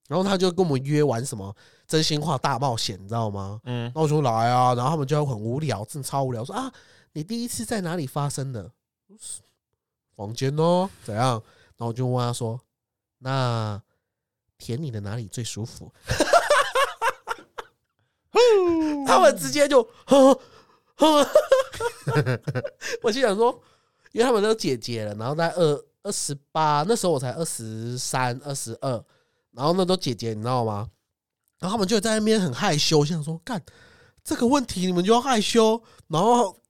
[0.09, 1.52] 然后他就跟我们约玩什么
[1.88, 3.61] 真心话大冒险，你知道吗？
[3.64, 6.72] 嗯，那我说来啊，然后他们就很无聊，真的超无聊，说啊，
[7.16, 8.70] 你第一次在哪里发生的？
[10.14, 11.42] 房间哦，怎样？
[11.79, 12.61] 然后我就问他说，
[13.20, 13.81] 那
[14.59, 15.90] 舔你的哪里最舒服？
[19.07, 20.38] 他们直接就，呵
[20.96, 21.26] 呵
[23.02, 23.62] 我心想说，
[24.12, 29.02] 因为他们都姐姐了，然后在二二十八，那时候我才二十三、二十二，
[29.52, 30.90] 然后那都姐姐，你知道吗？
[31.61, 33.64] 然后他们就在那边很害羞，想说干
[34.22, 36.61] 这个问题你们就要害羞，然后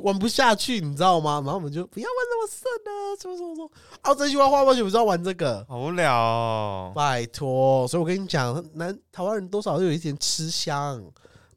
[0.00, 1.42] 玩不下去，你知道吗？
[1.44, 3.70] 然后我们就不要玩那么深啊，什么什么什么。
[4.00, 6.92] 啊，真心话花花就不知道玩这个，好无聊哦。
[6.94, 7.86] 拜托。
[7.88, 11.04] 所以我跟你讲，南台湾人多少都有一点吃香，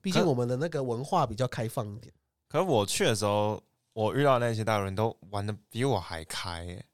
[0.01, 2.13] 毕竟我们的那个文化比较开放一点。
[2.49, 3.61] 可是我去的时候，
[3.93, 6.85] 我遇到那些大陆人都玩的比我还开耶。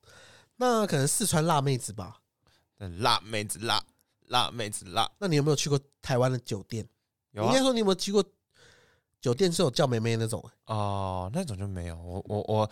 [0.58, 2.18] 那可能四川辣妹子吧？
[3.00, 3.84] 辣妹子辣，
[4.28, 6.88] 辣妹子辣，那你有没有去过台湾的酒店？
[7.32, 7.60] 有啊应该。
[7.62, 8.24] 说你有没有去过
[9.22, 10.44] 酒店是有叫妹妹那种？
[10.66, 11.96] 哦，那种就没有。
[11.98, 12.70] 我我我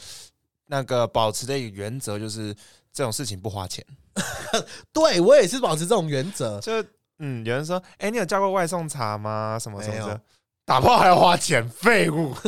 [0.66, 2.54] 那个保持的一个原则就是
[2.92, 3.86] 这种事情不花钱。
[4.92, 6.60] 对我也是保持这种原则。
[6.60, 6.84] 就
[7.20, 9.60] 嗯，有人说，哎、你有叫过外送茶吗？
[9.60, 10.22] 什么什么的，
[10.66, 12.34] 打炮还要花钱，废物。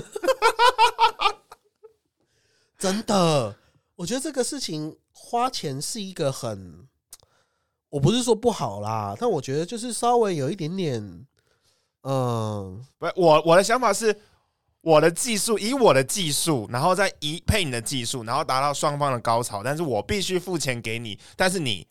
[2.79, 3.55] 真的，
[3.95, 6.87] 我觉得这个事情花钱是一个很，
[7.89, 11.27] 我不是说不好啦，但我觉得就是稍微有一点点，
[12.03, 14.15] 嗯，不是我我的想法是，
[14.81, 19.61] 我的技术以我的技术，然后再一配你的技术，然后达到双方的高潮。
[19.63, 21.85] 但是我必须付钱给你，但是你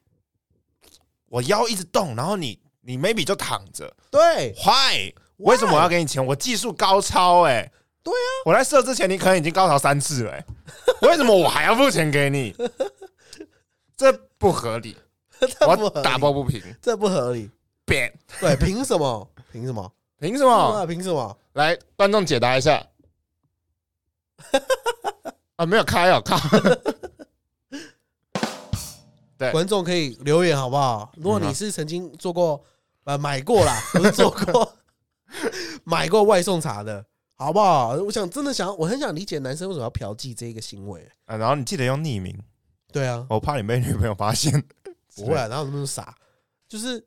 [1.27, 5.13] 我腰一直动，然后你你 maybe 就躺着对，，why？
[5.37, 6.25] 为什么我要给你钱？
[6.25, 7.71] 我技术高超哎、
[8.03, 10.45] 对啊，我在射之前你可能已经高潮三次了、欸，
[11.03, 12.55] 为什么我还要付钱给你？
[13.97, 14.97] 这不合理，
[15.67, 16.61] 我打抱不平。
[16.83, 17.49] 这不合理。
[17.85, 19.31] 扁，对，凭什么？
[19.53, 19.93] 凭什么？
[20.21, 20.53] 凭什么？
[20.55, 21.39] 啊，凭什么？
[21.55, 22.87] 来，观众解答一下。
[25.57, 26.37] 啊，没有开哦，靠！
[29.39, 31.11] 对观众可以留言好不好？
[31.17, 32.63] 如果你是曾经做过
[33.05, 34.75] 呃买过啦， 不是做过
[35.85, 37.03] 买过外送茶的，
[37.37, 37.95] 好不好？
[37.95, 41.09] 我想真的想，我很想理解男生为什么要嫖妓这个行为。
[41.25, 42.39] 啊，然后你记得用匿名，
[42.93, 44.63] 对啊，我怕你被女朋友发现。
[45.17, 46.15] 不会啊，哪有那么傻？
[46.69, 47.03] 就是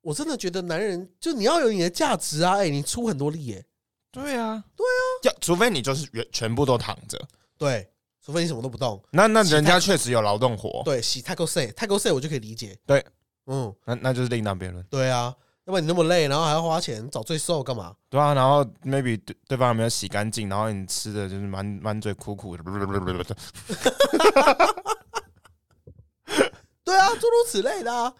[0.00, 2.56] 我真的觉得男人就你要有你的价值啊！
[2.56, 3.64] 哎、你出很多力哎、
[4.10, 7.18] 对啊，对啊，要除非你就是全全部都躺着，
[7.58, 7.90] 对，
[8.24, 9.02] 除非你什么都不动。
[9.10, 12.78] 那那人家确实有劳动活，对，洗太够 say 太够 say 我就可以理解。
[12.86, 13.04] 对，
[13.46, 14.82] 嗯，那那就是另当别论。
[14.84, 15.34] 对啊，
[15.64, 17.94] 要不然你那么累，然后还要花钱找罪受干嘛？
[18.08, 22.62] 对啊，然后 maybe 对对方有没有洗干净，然后你吃的就是满满嘴苦苦的，
[26.84, 28.14] 对啊，诸如此类的啊。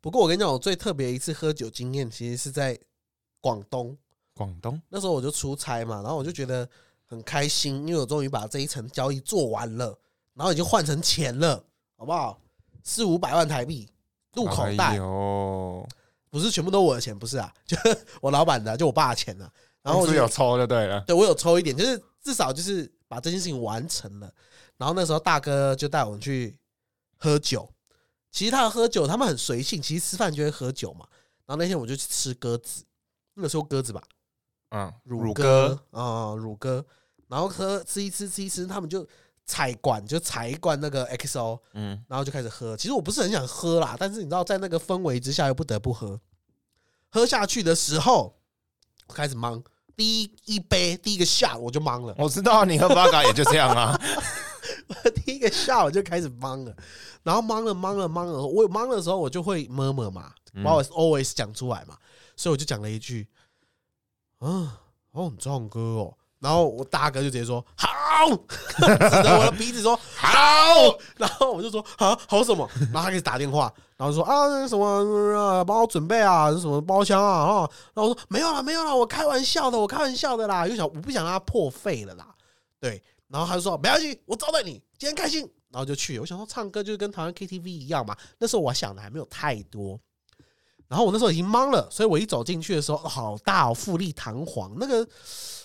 [0.00, 2.78] 不过我跟你讲，我最特别一次喝酒经验，其实是在
[3.40, 3.96] 广东。
[4.34, 6.66] 广东那时候我就出差嘛，然后我就觉得
[7.04, 9.98] 很开心，因为我终于把这一层交易做完了，
[10.34, 11.62] 然后已经换成钱了，
[11.96, 12.40] 好不好？
[12.82, 13.86] 四五百万台币
[14.32, 15.88] 入口袋，哎，
[16.30, 17.76] 不是全部都我的钱，不是啊，就
[18.22, 19.52] 我老板的啊，就我爸的钱啊。
[19.82, 21.00] 然后我就有抽就对了。
[21.06, 24.32] 对我有抽一点，就是至少就是把这件事情完成了。
[24.76, 26.56] 然后那时候大哥就带我们去
[27.16, 27.70] 喝酒，
[28.30, 31.06] 其实他喝酒他们很随性，其实吃饭就会喝酒嘛。
[31.46, 32.84] 然后那天我就去吃鸽子，
[33.34, 34.00] 那个时候鸽子吧，
[34.70, 35.42] 嗯，乳乳鸽
[35.90, 36.84] 鸽，啊，乳鸽，
[37.26, 39.04] 然后喝吃一吃吃一吃，他们就
[39.44, 42.76] 采管就采一罐那个 XO，嗯，然后就开始喝。
[42.76, 46.20] 其实我不是很想喝啦，但是你知道，在那个氛围之下又不得不喝。
[47.08, 48.38] 喝下去的时候，
[49.08, 49.60] 我开始懵。
[49.96, 54.00] 第一一杯第一个下我就懵了，我知道你喝八嘎也就这样啊。
[55.24, 56.74] 第一个下我就开始懵了，
[57.22, 61.96] 然后懵了懵了懵了，我懵的时候我就会 murmur 嘛，嗯把我 always 讲出来嘛，
[62.36, 63.28] 所以我就讲了一句，
[64.38, 64.80] 啊，
[65.12, 66.14] 好想唱歌哦。
[66.40, 67.86] 然后我大哥就直接说好，
[68.80, 70.32] 指着我的鼻子说好，
[71.18, 72.66] 然后我就说啊好什么？
[72.90, 82.34] 然后他开始打电话，然后说啊那个什么啊帮我准备啊什么包厢啊啊，然后我说没有啦没有啦，我开玩笑的，我开玩笑的啦，又想我不想让他破费了啦，
[82.80, 86.18] 对，然后他就说没关系，我招待你，今天开心，然后就去。
[86.18, 90.00] 我想说唱歌就是跟台湾 KTV 一样嘛，那时候我想的还没有太多。
[90.88, 94.74] 然后我那时候已经懵了，所以我一走进去的时候，哦好大哦，富丽堂皇。
[94.76, 95.08] 那个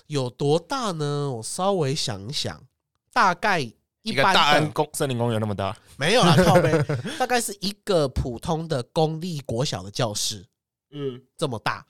[0.05, 1.31] 有多大呢？
[1.31, 2.63] 我稍微想一想，
[3.11, 3.73] 大概一
[4.03, 6.71] 一个般的大安公森林公园那么大，没有啦， 靠背，
[7.17, 10.45] 大概是一个普通的公立国小的教室
[10.91, 11.83] 嗯，这么大，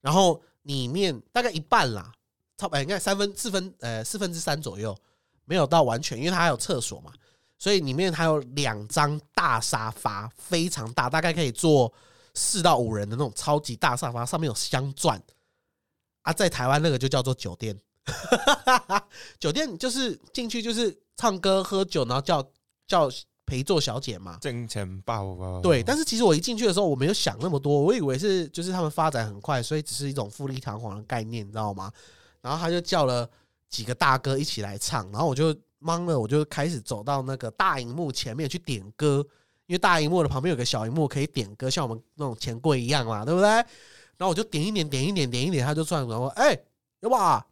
[0.00, 2.12] 然后里面大概一半啦，
[2.58, 4.94] 差不多应该三分四分呃四分之三左右，
[5.46, 7.12] 没有到完全，因为它还有厕所嘛，
[7.58, 11.90] 所以里面还有两张大沙发，非常大，大概可以坐
[12.34, 15.22] 四到五人的那种超级大沙发，上面有镶钻
[16.22, 17.78] 啊，在台湾那个就叫做酒店，
[19.38, 22.44] 酒店就是进去就是唱歌喝酒，然后叫
[22.86, 23.08] 叫
[23.46, 25.60] 陪坐小姐嘛，挣钱爆爆。
[25.60, 31.90] 对，但是其实我一进去的时候，我没有想那么多，我以为是就是他们发展很快，所以只是一种富丽堂皇的概念，你知道吗？
[32.40, 33.28] 然后他就叫了
[33.68, 39.24] 几个大哥一起来唱，然后我就懵了，我就开始走到那个大荧幕前面去点歌，
[39.66, 43.48] 因为大荧幕的旁边有个小荧幕可以点歌，像我们那种钱柜一样嘛，对不对？
[43.48, 46.58] 然后我就点一点，点一点，点一点，他就转然跟我说：“哎、
[47.00, 47.46] 有吧？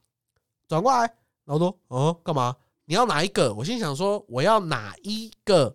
[0.67, 1.01] 转过来，
[1.45, 2.57] 然后说哦，干嘛？
[2.87, 3.55] 你要哪一个？
[3.55, 5.75] 我心想说我要哪一个？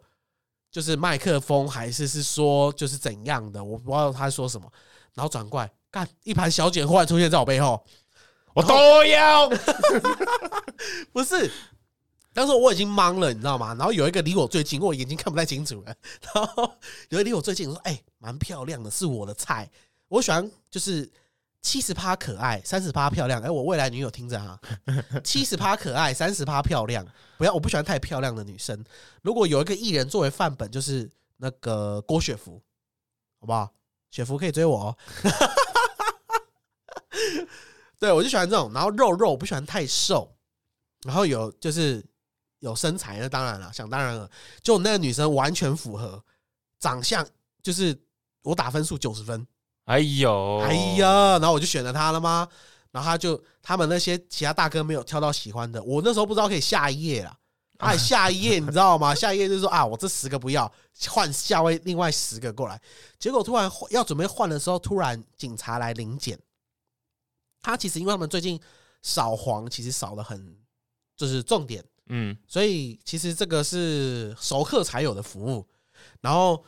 [0.69, 3.61] 就是麦克风还是是说就是怎样的？
[3.63, 4.69] 我不知道他说什么。
[5.13, 7.81] 然后转过来，干一盘小姐忽然出现在我背后，
[8.53, 9.49] 我都要。
[11.13, 11.51] 不是，
[12.33, 13.75] 当时我已经懵了，你知道吗？
[13.75, 15.95] 然后有一个离我最近，因为我眼睛看不太清楚了。
[16.33, 16.63] 然后
[17.09, 19.69] 有一个离我最近，我说：“哎、蛮漂亮的，是我的菜。
[20.07, 21.09] 我喜欢就是
[21.61, 23.41] 七十趴可爱，三十趴漂亮。
[23.41, 24.59] 哎、我未来女友听着哈，
[25.23, 27.05] 七十趴可爱，三十趴漂亮。
[27.37, 28.83] 不要，我不喜欢太漂亮的女生。
[29.21, 32.61] 如果有一个艺人作为范本，就是那个郭雪芙，
[33.39, 33.69] 好不好？
[34.09, 34.97] 雪芙可以追我哦。
[38.01, 40.35] 对，我就喜欢这种，然后肉肉，我不喜欢太瘦，
[41.03, 42.03] 然后有就是
[42.57, 44.27] 有身材，那当然了，想当然了，
[44.63, 46.19] 就那个女生完全符合
[46.79, 47.23] 长相，
[47.61, 47.95] 就是
[48.41, 49.45] 我打分数九十分，
[49.85, 52.47] 哎呦，哎，呀，然后我就选了她了吗？
[52.89, 57.37] 然后他就他们那些其他大哥没有挑到喜欢的，我那时候不知道可以下一页了，
[57.77, 59.13] 哎，下一页你知道吗？
[59.13, 60.69] 下一页就是说啊，我这十个不要，
[61.07, 62.81] 换下位另外十个过来。
[63.19, 66.39] 结果突然要准备换的时候，突然警察来临检。
[67.61, 68.59] 他其实因为他们最近
[69.01, 70.55] 扫黄，其实扫的很
[71.15, 75.65] 就是重点，嗯，所以其实这个是熟客才有的服务。
[76.19, 76.63] 然后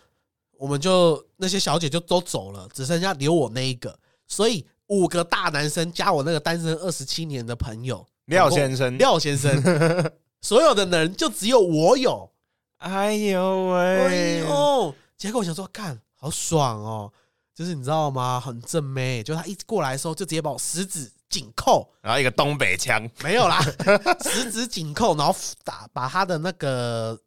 [0.52, 12.30] 我们就那些小姐就都走了，只剩下留我那一个，所以五个大男生加我那个单身二十七年的朋友廖先生，廖先生，所有的人就只有我有。
[12.78, 17.12] 哎呦哎喂，呦，结果我想说，干好爽哦，
[17.56, 18.40] 就是你知道吗？
[18.40, 23.62] 很正妹，就他一过来的时候，就直接把我十指紧扣，然后一个东北腔，没有啦，
[24.24, 27.20] 十指紧扣，然后打把他的那个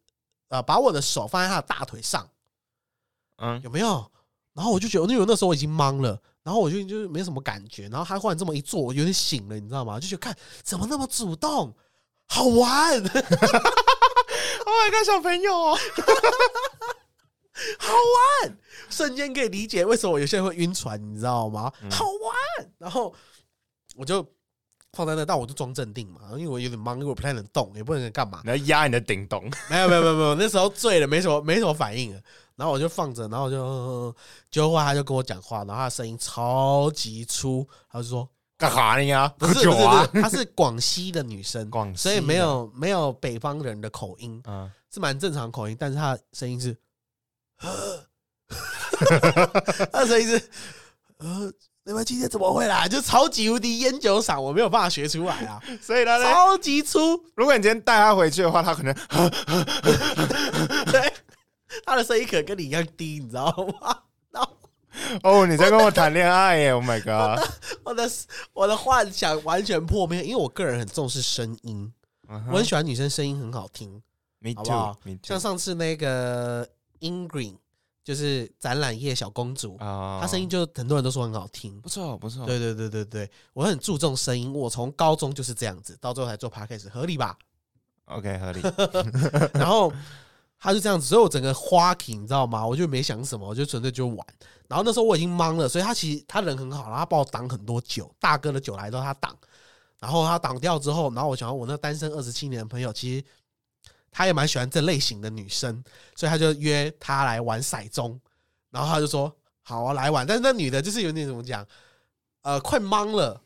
[0.48, 2.28] 呃，把我的手放在他的大腿上，
[3.38, 4.10] 嗯，有没有？
[4.52, 10.00] 然后我就觉得，因为那时候我已经懵了，然后我就就是没什么感觉，然后他忽然这么一做，我有点醒了，你知道吗？
[10.00, 11.74] 就觉得看怎么那么主动，
[12.26, 12.92] 好玩，
[14.66, 15.54] Oh my god，小朋友。
[15.54, 15.78] 哦，
[17.78, 17.92] 好
[18.42, 18.58] 玩，
[18.90, 21.72] 瞬间可以理解为什么有些人会晕船，你知道吗？
[21.82, 23.14] 嗯好玩，然后
[23.96, 24.26] 我就
[24.92, 28.40] 放在那，但我就装镇定嘛，因为我有点忙，因为我不太能动，也不能干嘛。
[28.44, 32.20] 你要压你的顶咚，没有没有没有没有，那时候醉了，没什么没什么反应了。
[32.56, 34.16] 然后我就放着，然后就就，呃
[34.50, 39.28] 结果他就跟我讲话，然后他的声音超级粗，他就说干哈你啊？
[39.36, 46.74] 不是不是她是广西的女生，广西所以没有没有北方人的口音，嗯，是蛮正常口音，但是她的声音是，
[47.58, 47.70] 她
[50.00, 50.50] 的声音是，
[51.18, 51.52] 呃，
[51.84, 52.88] 你们今天怎么会来？
[52.88, 58.94] 就超级无敌烟酒嗓，我没有办法学出来啊， 所以他呢，超级粗，如果你今天带他回去的话，他可能
[60.90, 61.12] 对，
[61.84, 63.98] 他的声音可能跟你一样低，你知道吗？
[64.30, 64.50] 然后
[65.22, 67.46] 哦，你在跟我谈恋爱耶！Oh my god！
[67.84, 68.10] 我的
[68.54, 71.92] 我的幻想完全破灭，因为我个人很重视声音，
[72.50, 74.02] 我很喜欢女生声音很好听。
[74.42, 75.38] Too，Me 像 too。
[75.38, 76.66] 上次那个
[77.00, 77.56] Ingrid，
[78.04, 81.80] 就是展览夜小公主，啊她声音就很多人都说很好听。
[81.80, 82.46] 不错不错。
[82.46, 87.36] 对对对对对，我很注重声音，我从高中就是这样子，到最后才做 podcast，合理吧
[88.06, 88.60] ？，OK，合理。
[89.54, 89.92] 然后
[90.58, 92.66] 他就这样子，所以我整个花体你知道吗？
[92.66, 94.26] 我就没想什么，我就纯粹就玩。
[94.68, 99.36] 然后那时候我已经懵了，所以他其实他人很好，然后他帮我挡很多酒，大哥的酒来都他挡。
[99.98, 103.24] 然后他挡掉之后，然后我想要我那单身二十七年的朋友，其实
[104.16, 108.18] 他也蛮喜欢这类型的女生，所以他就约她来玩骰盅。
[108.70, 109.30] 然后他就说
[109.62, 110.26] 好啊，来玩。
[110.26, 111.66] 但是那女的就是有点怎么讲，
[112.40, 113.38] 呃，快懵了，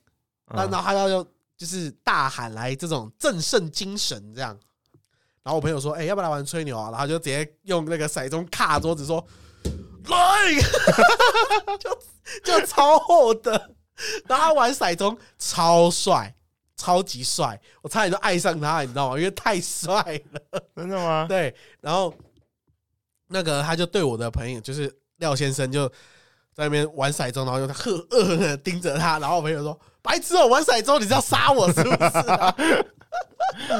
[0.55, 4.57] 但嗯然后他要就就是大喊来这种振奋精神这样。
[5.43, 9.27] 然后我朋友说：“哎、要不要来玩吹牛啊？”然后就直接用那个骰盅卡桌子说
[10.07, 10.55] ：“来！”
[11.81, 11.99] 就
[12.45, 13.53] 就超厚的。
[14.29, 16.33] 然后他玩骰盅超帅，
[16.81, 19.19] 超级帅，我差点就爱上他，你知道吗？
[19.19, 19.95] 因为太帅
[20.33, 20.63] 了。
[20.75, 21.27] 真的吗？
[21.29, 22.15] 对，然后
[23.27, 25.87] 那个他就对我的朋友，就是廖先生，就
[26.55, 32.57] 在那边玩骰盅，然后就恶恶狠狠地盯着他，然后我朋友说：“白痴哦，玩骰盅你是要杀我是不是、啊？”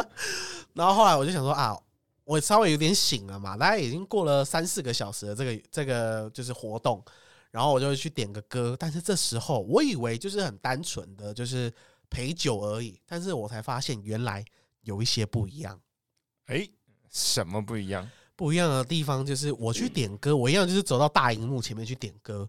[0.75, 1.77] 然后后来我就想说啊，
[2.25, 7.03] 我稍微有点醒了嘛，大概已经过了三四个小时的这个这个就是活动，
[7.51, 11.73] 然后我就去点个歌，但是这时候我以为就是很单纯的就是
[12.11, 14.45] 陪酒而已，但是我才发现原来
[14.83, 15.81] 有一些不一样。
[16.47, 16.69] 哎，
[17.11, 18.07] 什么不一样？
[18.37, 22.49] 不一样的地方就是，我去点歌，我一样就是走到大荧幕前面去点歌，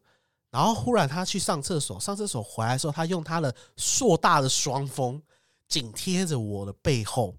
[0.50, 5.22] 然后忽然他去上厕所，上厕所回来的时候，他用他的硕大的双峰
[5.68, 7.36] 紧贴着我的背后，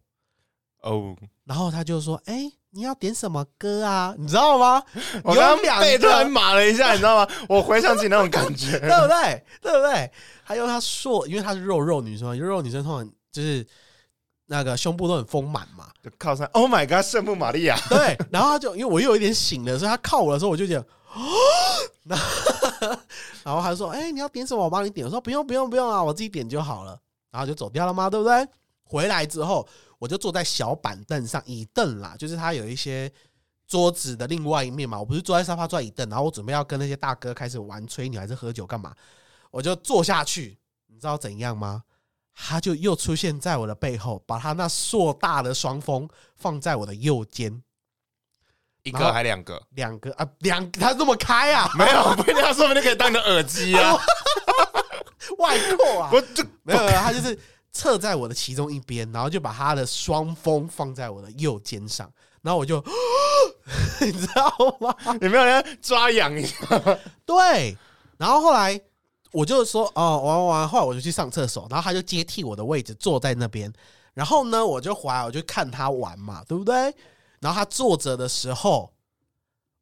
[0.83, 4.15] 哦，然后他就说：“哎、你要点什么歌啊？
[4.19, 4.83] 你知道吗？
[5.23, 7.29] 我刚刚有两背突然个，麻了一下，你知道吗？
[7.49, 8.79] 我回想起那种感觉。
[8.81, 9.45] 对不对？
[9.61, 10.11] 对不对？
[10.43, 13.67] 还有她硕，因为她是肉肉女生嘛，肉肉女生通常就是
[14.47, 18.19] 那个胸部都很丰满嘛，就靠上，Oh my God，圣母玛利亚， 对。
[18.31, 20.87] 然后她就因为我又有一点醒了，所以她靠我的时候，我就觉得。
[22.05, 22.97] 然后
[23.45, 24.65] 然后她说：“哎、你要点什么？
[24.65, 26.99] 我帮你点。”我说：“不用，不用，不用啊，我自己点就好了。”
[27.31, 28.09] 然后就走掉了嘛？
[28.09, 28.49] 对不对？
[28.85, 29.67] 回来之后，
[30.03, 33.09] 我就坐在小板凳上，椅凳啦，就是它有一些
[33.69, 34.99] 桌子的另外一面嘛。
[34.99, 38.93] 我不是坐在沙发，坐在椅凳，然后我准备要跟那些大哥开始玩吹牛还是喝酒干嘛，
[39.53, 40.59] 我就坐下去。
[40.89, 41.85] 你知道怎样吗？
[42.35, 47.63] 他就又出现在我的背后，把他那硕大的双峰放在我的右肩，
[48.83, 49.63] 一个还两个？
[49.71, 53.97] 两个啊，两他这么开啊， 没有，不一定要说不定可以当你的耳机啊。
[55.39, 57.39] 外扩啊，不就没有，没有，他就是
[57.73, 62.11] 侧在我的其中一边，然后就把他的双峰放在我的右肩上，
[62.43, 62.83] 然后我就，
[64.01, 64.95] 你知道吗？
[65.21, 66.57] 有没有人抓痒一下？
[67.25, 67.77] 对，
[68.19, 68.79] 然后后来
[69.33, 73.73] 我就说，哦，玩完玩，后来我就去上厕所，然后他就接替我的位置坐在那边，
[74.13, 76.95] 然后呢，我就回来，我就看他玩嘛，对不对？
[77.41, 78.93] 然后他坐着的时候，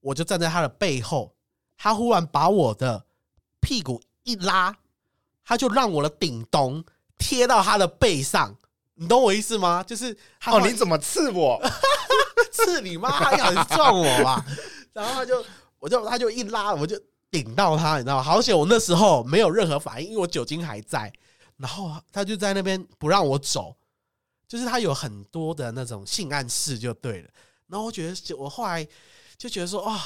[0.00, 1.34] 我就站在他的背后，
[1.76, 3.04] 他忽然把我的
[3.60, 4.76] 屁股一拉，
[5.44, 6.84] 他就让我的顶咚
[7.20, 8.56] 贴到他的背上，
[8.94, 9.84] 你懂我意思吗？
[9.84, 11.62] 就是他哦，你怎么刺我？
[12.50, 13.10] 刺你妈！
[13.10, 14.44] 他想撞我吧？
[14.92, 15.44] 然后他就，
[15.78, 17.00] 我就他就一拉，我就
[17.30, 18.22] 顶到他，你知道吗？
[18.22, 21.12] 好险我那时候没有任何反应，因为我酒精还在。
[21.56, 23.76] 然后他就在那边不让我走，
[24.48, 27.28] 就是他有很多的那种性暗示就对了。
[27.68, 28.86] 然后我觉得，我后来
[29.38, 30.00] 就觉得说，哇，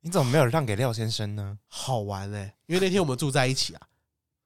[0.00, 1.58] 你怎么没有让给廖先生呢？
[1.68, 3.80] 好玩哎、因为那天我们住在一起啊，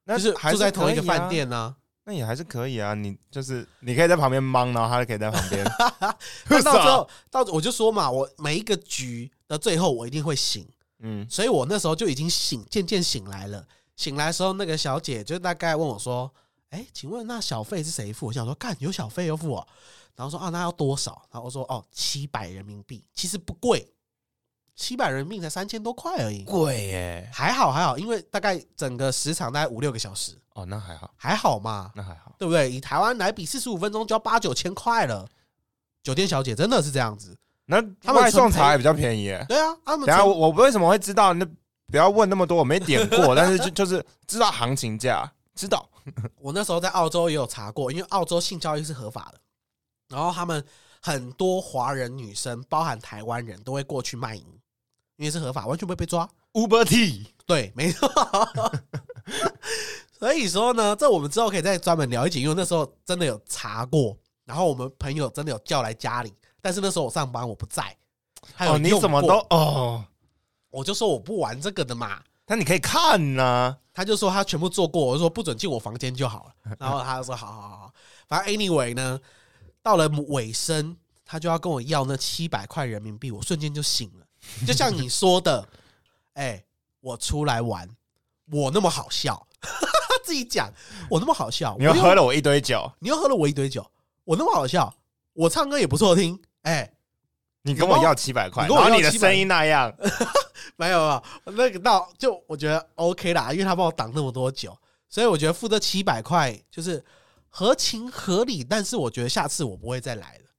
[0.05, 1.75] 那就是还住在同一个饭，店呢、
[2.05, 2.93] 那也还是可以啊。
[2.93, 5.65] 你就是你可以在旁边忙，然后他就可以在旁边。
[6.49, 10.67] 那 到最后，到我就说嘛，我每一个局的最后，我一定会醒。
[10.99, 13.65] 嗯，所以我那时候就已经醒，渐渐醒来了。
[13.95, 16.31] 醒来的时候，那个小姐就大概问我说
[16.71, 19.67] ：“哎，请问那小费是谁付？”我想说：“干，有小费要付哦。”
[20.15, 23.85] 然后说：“啊，那要多少？”然后我说：“哦，七百人民币，其实不贵，
[24.75, 27.29] 七百人民币才三千多块而已，贵耶。
[27.33, 32.35] 还好还好，因为大概整个时长大概五六个小时，哦，那还好，还好嘛，那还好。
[32.37, 32.69] 对不对？
[32.71, 35.27] 以台湾来比，四十五分钟就要八九千块了。
[36.03, 39.43] 酒店小姐真的是这样子，那他们外送茶也比较便宜耶。
[39.47, 41.33] 对啊，他们等一下我我为什么会知道？
[41.33, 41.45] 那
[41.87, 45.87] 不要问那么多，我没点过， 但是就就是知道行情价，知道。
[46.39, 49.39] 我那时候在澳洲也有查过，因为澳洲性交易是合法的，
[50.09, 50.63] 然后他们
[51.01, 54.45] 很多华人女生，包含台湾人都会过去卖淫，
[55.17, 56.27] 因为是合法，完全不会被抓。
[56.53, 58.09] Uber T，对，没错。
[60.17, 67.95] 所以说呢，这我们之后可以再专门聊一集，因为那时候真的有查过，然后我们朋友真的有叫来家里，但是那时候我上班我不在。
[68.53, 70.05] 还有哦，你怎么都哦？
[70.69, 76.53] 我就说我不玩这个的嘛，但你可以看呐、他就说他全部做过，我就说不准进我房间就好了。
[76.79, 77.93] 然后他就说好好好好，
[78.27, 79.19] 反正 anyway 呢，
[79.81, 80.95] 到了尾声，
[81.25, 84.24] 他就要跟我要那七百块人民币，我瞬间就醒了，
[84.65, 85.67] 就像你说的，
[86.33, 86.63] 哎、
[87.01, 87.89] 我出来玩，
[88.51, 89.47] 我那么好笑，
[90.23, 90.71] 自己讲
[91.09, 93.85] 我那么好笑，你又喝了我一堆酒，你又喝了我一堆酒，
[94.23, 94.93] 我那么好笑，
[95.33, 96.91] 我唱歌也不错听，哎、
[97.63, 99.93] 你跟我要七百块，然后你的声音那样，
[100.77, 101.23] 没有没有，
[101.57, 104.77] 那个到就我觉得 OK 啦，因为他帮我挡那么多酒，
[105.09, 107.03] 所以我觉得付这七百块就是
[107.49, 108.63] 合情合理。
[108.63, 110.49] 但是我觉得下次我不会再来了，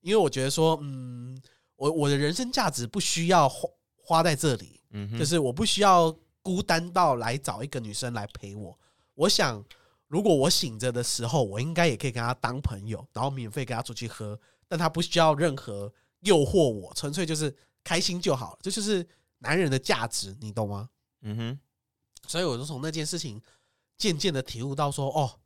[0.00, 1.40] 因为我觉得说，嗯，
[1.76, 8.78] 我我的人生价值不需要花花在这里，嗯，就是我不需要孤单到来找一个女生来陪我。
[9.14, 9.64] 我想，
[10.08, 18.58] 如果我醒着的时候，我应该也可以跟她当朋友，然后免费跟她出去喝，但她不需要任何诱惑我，纯粹就是开心就好了。
[18.62, 19.06] 这就是
[19.38, 20.88] 男人的价值，你懂吗？
[21.22, 21.58] 嗯哼，
[22.26, 23.40] 所以我就从那件事情
[23.96, 25.38] 渐渐的体悟到说，哦，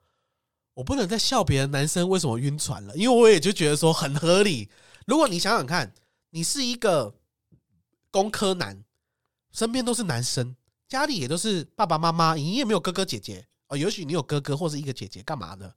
[0.75, 4.69] 我不能再笑别人男生为什么晕船了，因为我也就觉得说很合理。
[5.07, 5.95] 如果你想想看，
[6.31, 7.15] 你是一个
[8.11, 8.85] 工科男，
[9.53, 10.57] 身边都是男生，
[10.87, 15.75] 家里也都是爸爸妈妈，你也没有哥哥姐姐哦，也许你有哥哥或是一个姐姐，干嘛的？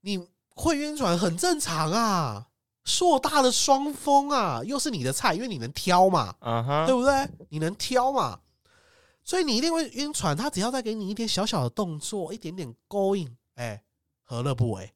[0.00, 2.48] 你会晕船很正常啊，
[2.84, 6.34] 硕大的双峰啊，又是你的菜，因为你能挑嘛。
[6.86, 7.28] 对不对？
[7.48, 8.40] 你能挑嘛？
[9.22, 10.36] 所以你一定会晕船。
[10.36, 13.82] 他只要再给你一点小小的动作，一点点勾引，哎，
[14.22, 14.94] 何乐不为？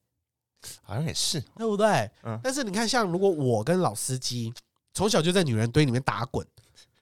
[0.81, 2.09] 好像也是，对不对？
[2.23, 4.53] 嗯但是你看，像如果我跟老司机
[4.93, 6.45] 从小就在女人堆里面打滚，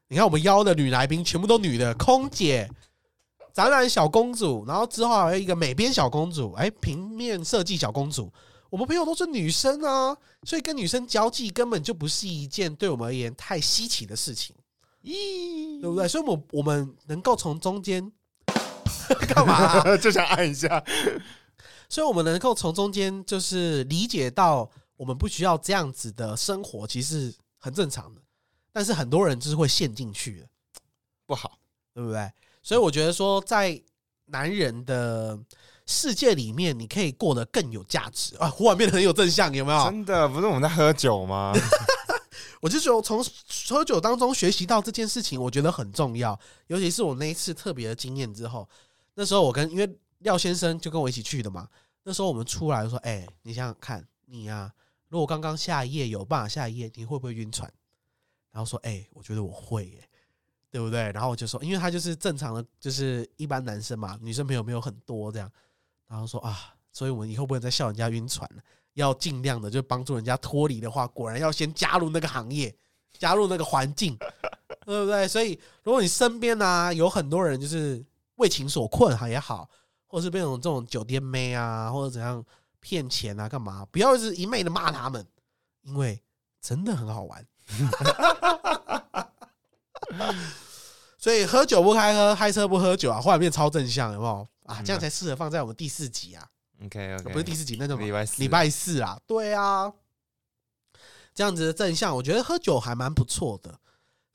[0.07, 2.69] 你看我们邀的女来宾全部都女的，空姐、
[3.53, 8.31] 展览小公主，然后之后还有一个美编小公主，哎，平面设计小公主。
[8.69, 14.55] 我们朋友都是女生啊，所以跟女生交际根本就不是一件对我们而言太稀奇的事情，
[15.03, 16.07] 咦对不对？
[16.07, 18.09] 所以，我我们能够从中间
[19.27, 20.81] 干嘛啊、就想按一下，
[21.91, 28.21] 所以我们能够从中间就是理解到，我们不需要这样子的生活，其实很正常的。
[28.71, 30.47] 但是很多人就是会陷进去的，
[31.25, 31.59] 不好。
[31.93, 32.31] 对不对？
[32.63, 33.77] 所以我觉得说，在
[34.27, 35.37] 男人的
[35.85, 38.49] 世界里面，你可以过得更有价值啊！
[38.49, 39.83] 忽然变得很有正向，有没有？
[39.89, 41.51] 真的不是我们在喝酒吗？
[42.61, 43.21] 我就觉得从
[43.67, 46.39] 喝酒当中学习到这件事情，我觉得很重要。
[46.67, 48.65] 尤其是我那一次特别的经验之后，
[49.15, 51.67] 那时候我跟因为廖先生就跟我一起去的嘛。
[52.03, 54.71] 那时候我们出来就说：“哎、你想想看，你呀、
[55.07, 57.71] 如果刚刚下一页有办法下一页，你会不会晕船？”
[58.51, 60.09] 然后说：“哎、我觉得我会耶，
[60.69, 65.51] 对不对？”然后我就说，因为他就是正常的，就是一般男生嘛，女生朋友没有很多这样。
[66.07, 68.61] 然后说啊，所以我们以后不能再笑人家晕船了。
[68.95, 72.75] 要尽量的就帮助人家脱离的话，果然要先加入那个行业，
[73.17, 74.17] 加入那个环境，
[74.85, 75.25] 对不对？
[75.25, 79.69] 所以如果你身边呢、有很多人就是为情所困哈也好，
[80.11, 82.43] 或者是被这种这种酒店妹啊，或者怎样
[82.81, 83.87] 骗钱啊，干嘛？
[83.91, 85.25] 不要是一昧的骂他们，
[85.83, 86.21] 因为
[86.59, 87.47] 真的很好玩。
[91.17, 94.81] 所以喝酒不开喝，开车不喝酒啊，后来变超正向，有没有啊？
[94.83, 96.45] 这样才适合放在我们第四集啊。
[96.83, 99.93] OK OK，不是第四集，那叫礼拜四礼拜四啊，对啊，
[101.33, 103.79] 这样子的正向，我觉得喝酒还蛮不错的，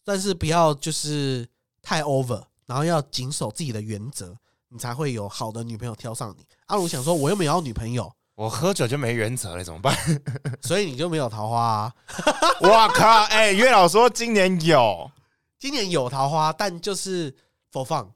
[0.05, 1.47] 但是不要就是
[1.83, 4.39] 太 over，然后要谨守自己的原则，
[4.69, 6.45] 你才会有好的女朋友挑上你。
[6.67, 9.97] 阿如想说，我又没有要女朋友，我喝酒就没原则了，怎么办？
[10.63, 11.93] 所以你就没有桃花啊。
[12.63, 13.23] 哇靠！
[13.25, 15.11] 哎、月老说今年有，
[15.59, 17.35] 今年有桃花，但就是
[17.71, 18.13] 否放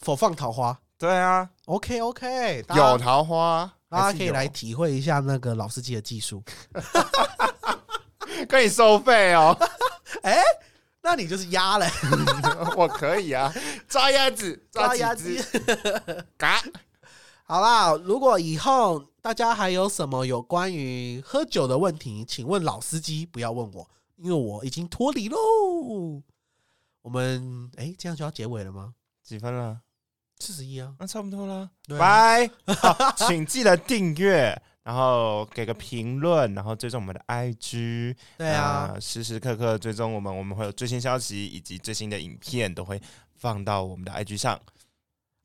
[0.00, 0.78] 否放桃花。
[0.98, 6.42] 对啊，OK OK，有桃花，还是有大家可以来体会一下那个老司机的技术。
[8.48, 9.56] 可以收费哦，
[11.02, 11.88] 那你就是鸭嘞，
[12.76, 13.52] 我可以啊，
[13.88, 16.26] 抓鸭子，抓鸭几鸡只，。
[16.36, 16.62] 嘎，
[17.44, 25.38] 好啦，如果以后大家还有什么有关于喝酒的问题，请问老司机，不要问我，因为我已经脱离喽。
[27.02, 28.92] 我们哎、这样就要结尾了吗？
[29.22, 29.80] 几分了？
[30.38, 31.70] 四十一啊，那差不多啦。
[31.98, 32.50] 拜
[33.16, 43.00] 请记得订阅，然后给个评论，然后追踪我们的 IG，对啊，那时时刻刻追踪我们，我们会有最新消息以及最新的影片都会
[43.34, 44.58] 放到我们的 IG 上。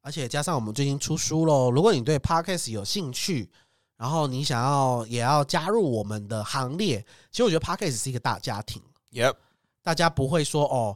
[0.02, 3.50] 而且加上我们最近出书喽，如果你对 Podcast 有兴趣，
[3.98, 8.82] 然后你想要也要加入我们的行列，其实我觉得 Podcast 是一个大家庭。
[9.12, 9.34] Yep，
[9.82, 10.96] 大家不会说哦，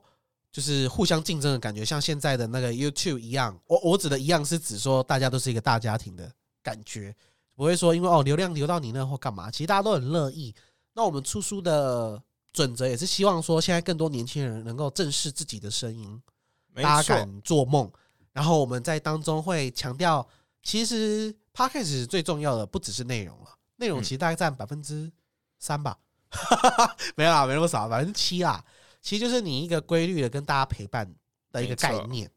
[0.51, 3.59] 就是互相竞争的感觉，像现在的那个 YouTube 一样。
[3.65, 6.31] 我我指的一样是指说大家都是一个大家庭的
[6.61, 7.15] 感觉，
[7.59, 10.55] 不会说因为哦流量流到你那或干嘛，其实大家都很乐意。
[10.93, 16.21] 那我们出书的准则也是希望说，现在更多年轻人能够正视自己的声音，
[16.75, 17.91] 大家敢做梦。
[18.31, 20.25] 然后我们在当中会强调，
[20.63, 25.11] 其实 Podcast 最重要的不只是内容了，内容嗯其实大概占百分之
[25.57, 25.97] 三吧，
[27.17, 28.63] 没有啦，没那么少，百分之七啦。
[29.01, 31.13] 其实就是你一个规律的跟大家陪伴
[31.51, 32.31] 的一个概念。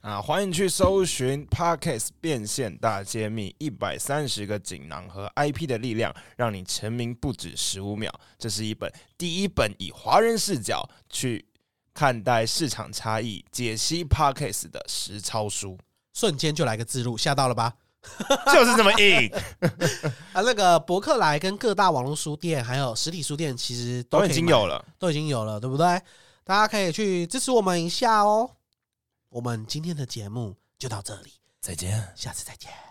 [0.00, 8.12] 啊，欢迎去搜寻 Parkes 变现大揭秘，一百三十个锦囊和 IP 的力量，让你成名不止十五秒。
[8.38, 11.46] 这是一本第一本以华人视角去
[11.94, 15.78] 看待市场差异、解析 Podcast 的实操书，
[16.12, 17.72] 瞬间就来个自录，吓到了吧？
[18.52, 19.30] 就是这么硬，
[20.34, 24.84] 啊，那个博客来跟各大网络书店还有实体书店其实都已经有了。
[24.98, 25.86] 都已经有了，对不对？
[26.44, 28.50] 大家可以去支持我们一下哦。
[29.34, 32.12] 我们今天的节目就到这里，再见。
[32.14, 32.83] 下次再见。